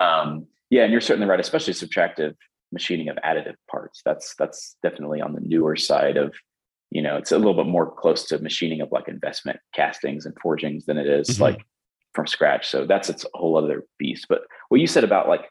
[0.00, 2.34] Um, yeah, and you're certainly right, especially subtractive
[2.72, 4.02] machining of additive parts.
[4.04, 6.34] That's that's definitely on the newer side of
[6.90, 10.34] you know it's a little bit more close to machining of like investment castings and
[10.42, 11.40] forgings than it is Mhm.
[11.40, 11.64] like
[12.14, 12.68] from scratch.
[12.68, 14.26] So that's its a whole other beast.
[14.28, 15.48] But what you said about like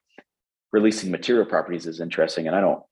[0.72, 2.84] releasing material properties is interesting, and I don't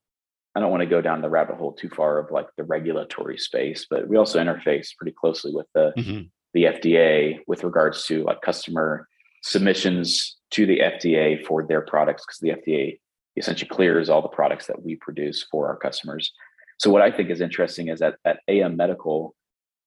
[0.58, 3.38] I don't want to go down the rabbit hole too far of like the regulatory
[3.38, 6.30] space, but we also interface pretty closely with the Mhm.
[6.54, 9.08] the FDA with regards to like customer
[9.42, 13.00] submissions to the FDA for their products because the FDA
[13.36, 16.32] essentially clears all the products that we produce for our customers.
[16.80, 19.36] So what I think is interesting is that at AM Medical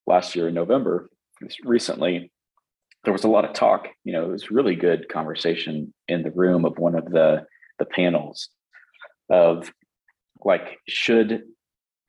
[0.07, 1.09] last year in November,
[1.65, 2.31] recently,
[3.05, 3.89] there was a lot of talk.
[4.05, 7.47] You know, it was really good conversation in the room of one of the
[7.79, 8.49] the panels
[9.31, 9.73] of
[10.45, 11.43] like should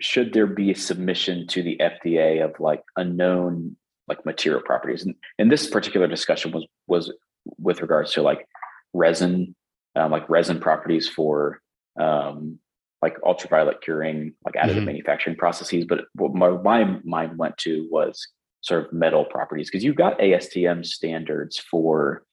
[0.02, 3.76] should there be a submission to the FDA of like unknown
[4.08, 7.12] like material properties and, and this particular discussion was was
[7.58, 8.46] with regards to like
[8.94, 9.56] resin
[9.96, 11.60] um, like resin properties for
[12.00, 12.60] um,
[13.02, 14.86] like ultraviolet curing like additive Mhm.
[14.86, 18.28] manufacturing processes but what my, my mind went to was
[18.62, 22.24] sort of metal properties because you've got ASTM standards for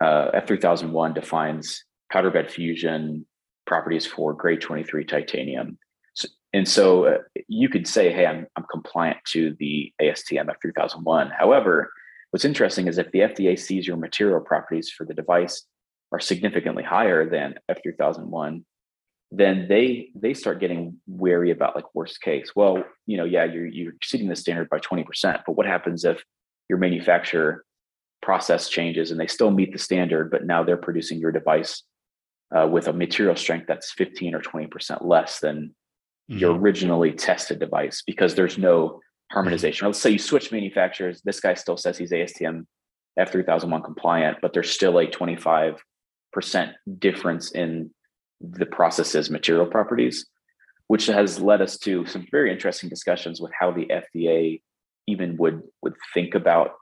[0.00, 3.26] uh, F3001 defines powder bed fusion
[3.66, 5.78] properties for grade 23 titanium.
[6.14, 11.30] So, and so uh, you could say, hey, I'm, I'm compliant to the ASTM F3001.
[11.36, 11.92] However,
[12.30, 15.64] what's interesting is if the FDA sees your material properties for the device
[16.12, 18.62] are significantly higher than F3001,
[19.32, 22.52] then they they start getting wary about like worst case.
[22.54, 25.04] Well, you know, yeah, you're you're exceeding the standard by 20%,
[25.44, 26.22] but what happens if
[26.68, 27.64] your manufacturer
[28.22, 31.82] process changes and they still meet the standard, but now they're producing your device
[32.54, 35.74] uh, with a material strength that's 15 or 20% less than
[36.28, 36.60] your Mhm.
[36.60, 39.00] originally tested device because there's no
[39.32, 39.86] harmonization.
[39.86, 41.22] Let's say you switch manufacturers.
[41.22, 42.66] This guy still says he's ASTM
[43.18, 45.78] F3001 compliant, but there's still a 25%
[46.98, 47.90] difference in
[48.40, 50.26] the process's material properties,
[50.88, 54.62] which has led us to some very interesting discussions with how the FDA
[55.06, 56.72] even would would think about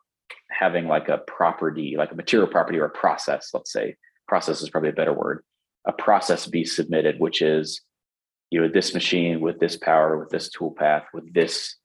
[0.50, 3.96] having like a property, like a material property or a process, let's say.
[4.26, 5.44] Process is probably a better word
[5.86, 7.82] a process be submitted, which is
[8.50, 11.76] you know this machine with this power, with this toolpath, with this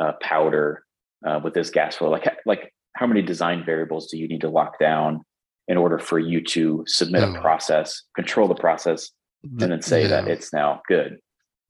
[0.00, 0.84] uh, powder,
[1.26, 2.10] uh, with this gas flow.
[2.10, 5.22] Like like how many design variables do you need to lock down
[5.68, 7.40] in order for you to submit a oh.
[7.40, 9.10] process, control the process,
[9.42, 10.08] the, and then say yeah.
[10.08, 11.18] that it's now good?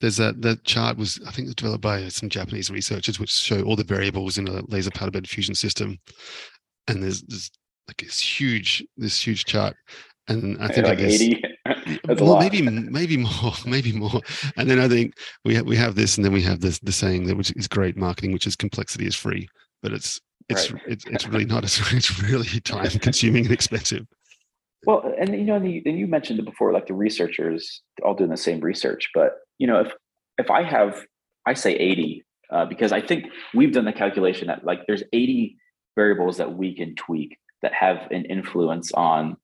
[0.00, 3.76] There's that that chart was I think developed by some Japanese researchers, which show all
[3.76, 5.98] the variables in a laser powder bed fusion system,
[6.88, 7.50] and there's, there's
[7.88, 9.76] like this huge this huge chart
[10.28, 11.42] and I think like 80,
[12.04, 14.20] That's well, maybe maybe more, maybe more.
[14.56, 16.92] And then I think we have, we have this, and then we have this the
[16.92, 19.48] saying that which is great marketing, which is complexity is free,
[19.82, 20.82] but it's it's right.
[20.86, 21.64] it's, it's really not.
[21.64, 24.06] It's, it's really time consuming and expensive.
[24.86, 28.14] Well, and you know, and you, and you mentioned it before, like the researchers all
[28.14, 29.92] doing the same research, but you know, if
[30.36, 31.06] if I have,
[31.46, 35.56] I say eighty uh, because I think we've done the calculation that like there's eighty
[35.96, 39.38] variables that we can tweak that have an influence on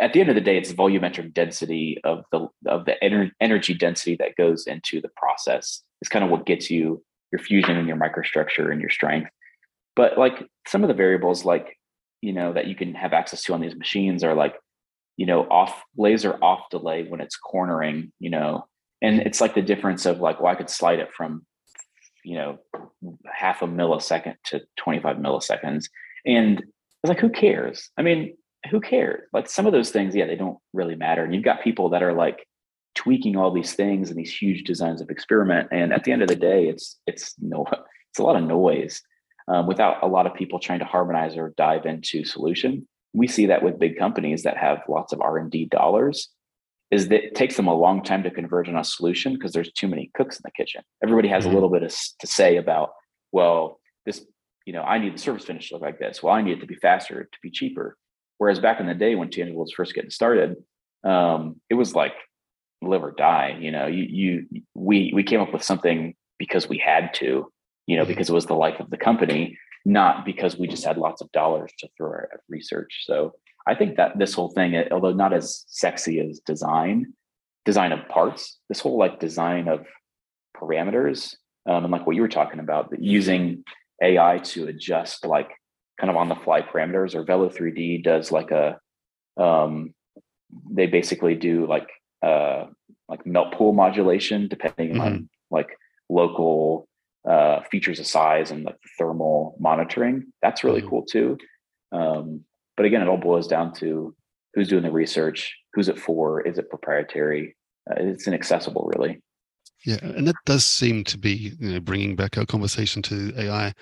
[0.00, 3.74] at the end of the day, it's volumetric density of the of the ener- energy
[3.74, 5.82] density that goes into the process.
[6.00, 9.30] Is kind of what gets you your fusion and your microstructure and your strength.
[9.96, 11.76] But like some of the variables, like
[12.22, 14.54] you know, that you can have access to on these machines are like,
[15.16, 18.64] you know, off laser off delay when it's cornering, you know,
[19.02, 21.44] and it's like the difference of like, well, I could slide it from,
[22.24, 22.58] you know,
[23.30, 25.86] half a millisecond to 25 milliseconds.
[26.24, 27.90] And it's like, who cares?
[27.98, 28.36] I mean,
[28.70, 29.28] who cares?
[29.32, 31.24] Like some of those things, yeah, they don't really matter.
[31.24, 32.46] And you've got people that are like
[32.94, 35.68] tweaking all these things and these huge designs of experiment.
[35.72, 37.66] And at the end of the day, it's it's no
[38.10, 39.02] it's a lot of noise
[39.48, 42.86] um, without a lot of people trying to harmonize or dive into solution.
[43.12, 46.28] We see that with big companies that have lots of R and D dollars.
[46.90, 49.72] Is that it takes them a long time to converge on a solution because there's
[49.72, 50.82] too many cooks in the kitchen.
[51.02, 51.52] Everybody has mm-hmm.
[51.52, 52.90] a little bit of, to say about,
[53.32, 54.22] well, this,
[54.66, 56.22] you know, I need the service finish to look like this.
[56.22, 57.96] Well, I need it to be faster, to be cheaper
[58.38, 60.56] Whereas back in the day when Tangible was first getting started,
[61.04, 62.14] um, it was like
[62.82, 63.56] live or die.
[63.60, 67.50] You know, you you we we came up with something because we had to,
[67.86, 68.08] you know, mm-hmm.
[68.08, 71.30] because it was the life of the company, not because we just had lots of
[71.32, 73.04] dollars to throw at research.
[73.04, 73.34] So
[73.66, 77.12] I think that this whole thing, although not as sexy as design,
[77.64, 79.86] design of parts, this whole like design of
[80.56, 83.64] parameters, um, and like what you were talking about, using
[84.02, 85.50] AI to adjust like
[85.98, 88.78] kind of on the fly parameters or Velo 3D does like a
[89.36, 89.94] um,
[90.70, 91.88] they basically do like
[92.22, 92.66] uh,
[93.08, 95.00] like melt pool modulation depending mm-hmm.
[95.00, 95.76] on like
[96.08, 96.88] local
[97.28, 100.26] uh, features of size and like thermal monitoring.
[100.42, 100.90] That's really mm-hmm.
[100.90, 101.38] cool too.
[101.92, 102.44] Um,
[102.76, 104.14] but again, it all boils down to
[104.54, 107.56] who's doing the research, who's it for, is it proprietary?
[107.90, 109.20] Uh, it's inaccessible, really.
[109.84, 113.72] Yeah, and that does seem to be you know bringing back our conversation to AI,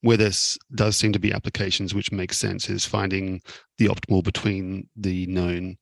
[0.00, 3.42] where this does seem to be applications which make sense is finding
[3.78, 5.76] the optimal between the known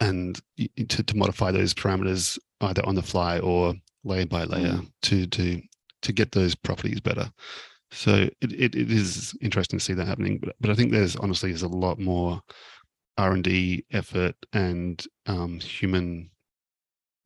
[0.00, 0.40] and
[0.88, 3.74] to, to modify those parameters either on the fly or
[4.04, 4.92] layer by layer mm.
[5.02, 5.60] to to
[6.02, 7.30] to get those properties better.
[7.92, 11.16] So it, it, it is interesting to see that happening, but but I think there's
[11.16, 12.40] honestly there's a lot more
[13.18, 16.30] R and D effort and um, human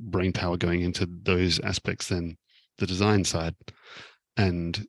[0.01, 2.36] brain power going into those aspects than
[2.78, 3.55] the design side.
[4.36, 4.86] And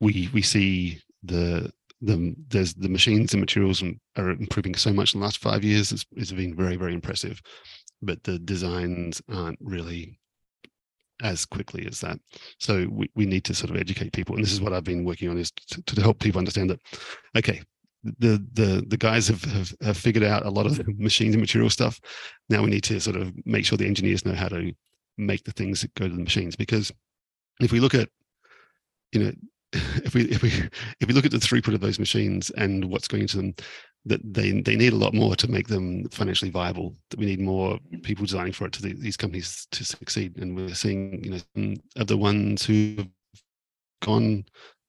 [0.00, 3.82] we we see the the there's the machines and materials
[4.16, 7.40] are improving so much in the last five years it's, it's been very very impressive.
[8.00, 10.18] But the designs aren't really
[11.20, 12.16] as quickly as that.
[12.60, 15.04] So we, we need to sort of educate people and this is what i've been
[15.04, 16.80] working on is to, to help people understand that
[17.36, 17.60] okay
[18.04, 21.40] the the the guys have, have, have figured out a lot of the machines and
[21.40, 22.00] material stuff.
[22.48, 24.72] Now we need to sort of make sure the engineers know how to
[25.16, 26.56] make the things that go to the machines.
[26.56, 26.92] Because
[27.60, 28.08] if we look at,
[29.12, 29.32] you know,
[29.72, 30.50] if we if we
[31.00, 33.54] if we look at the throughput of those machines and what's going into them,
[34.04, 36.94] that they they need a lot more to make them financially viable.
[37.10, 40.38] That we need more people designing for it to the, these companies to succeed.
[40.38, 43.08] And we're seeing, you know, of the ones who've
[44.02, 44.44] gone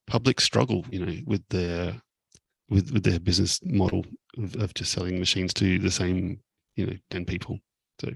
[0.08, 2.02] public struggle, you know, with their
[2.70, 4.06] with with their business model
[4.38, 6.40] of, of just selling machines to the same
[6.76, 7.60] you know 10 people.
[8.02, 8.12] So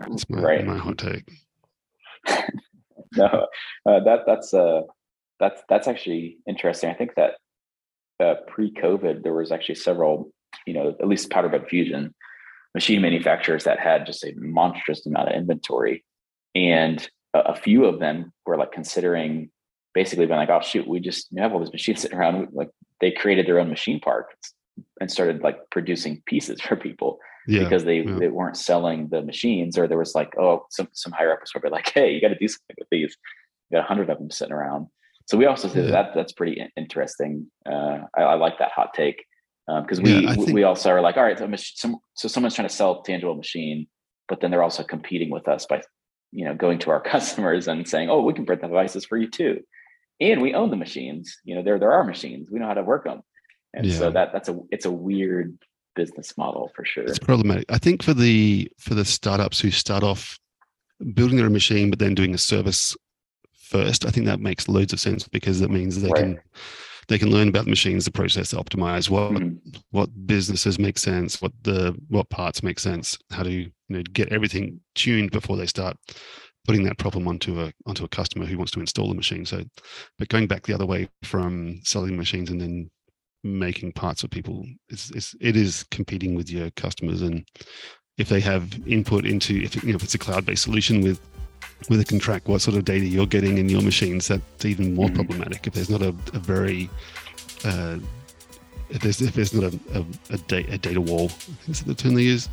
[0.00, 0.66] that's my, right.
[0.66, 1.30] my hot take.
[3.14, 3.26] No
[3.84, 4.80] uh, that that's uh
[5.38, 6.88] that's that's actually interesting.
[6.88, 7.34] I think that
[8.20, 10.32] uh, pre-covid there was actually several
[10.66, 12.14] you know at least powder bed fusion
[12.74, 16.04] machine manufacturers that had just a monstrous amount of inventory.
[16.54, 19.50] And a, a few of them were like considering
[19.94, 22.48] basically been like oh shoot we just have all these machines sitting around.
[22.52, 22.70] Like
[23.00, 24.30] they created their own machine park
[25.00, 28.18] and started like producing pieces for people yeah, because they, yeah.
[28.18, 31.70] they weren't selling the machines or there was like oh some some higher ups were
[31.70, 33.16] like hey you got to do something with these.
[33.70, 34.88] You got a hundred of them sitting around.
[35.26, 35.90] So we also yeah.
[35.90, 37.50] that that's pretty interesting.
[37.64, 39.24] Uh, I, I, like that hot take
[39.66, 40.52] because um, we think...
[40.52, 43.86] we also are like all right so, some, so someone's trying to sell tangible machine
[44.28, 45.80] but then they're also competing with us by
[46.32, 49.16] you know going to our customers and saying oh we can print the devices for
[49.16, 49.60] you too
[50.30, 52.82] and we own the machines you know they're there are machines we know how to
[52.82, 53.22] work them
[53.74, 53.98] and yeah.
[53.98, 55.58] so that that's a it's a weird
[55.94, 60.02] business model for sure it's problematic i think for the for the startups who start
[60.02, 60.38] off
[61.14, 62.96] building their machine but then doing a service
[63.52, 66.22] first i think that makes loads of sense because that means they right.
[66.22, 66.40] can
[67.08, 69.58] they can learn about the machines, the process, optimize what Mhm.
[69.90, 74.32] what businesses make sense, what the what parts make sense, how to you know get
[74.32, 75.96] everything tuned before they start
[76.66, 79.44] putting that problem onto a onto a customer who wants to install the machine.
[79.44, 79.62] So,
[80.18, 82.90] but going back the other way from selling machines and then
[83.44, 87.44] making parts for people, it's, it's it is competing with your customers and
[88.18, 91.20] if they have input into if, you know, if it's a cloud-based solution with
[91.88, 94.94] with it can track what sort of data you're getting in your machines that's even
[94.94, 95.14] more Mhm.
[95.14, 96.88] problematic if there's not a, a very
[97.64, 97.98] uh,
[98.90, 100.04] if there's if there's not a, a,
[100.34, 101.30] a, da- a data wall
[101.66, 102.48] is that the term they use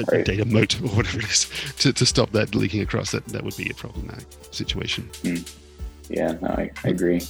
[0.00, 0.24] a, Right.
[0.24, 3.56] data moat or whatever it is to, to stop that leaking across that that would
[3.56, 5.36] be a problematic situation hmm.
[6.10, 7.20] Yeah, no, I, I agree.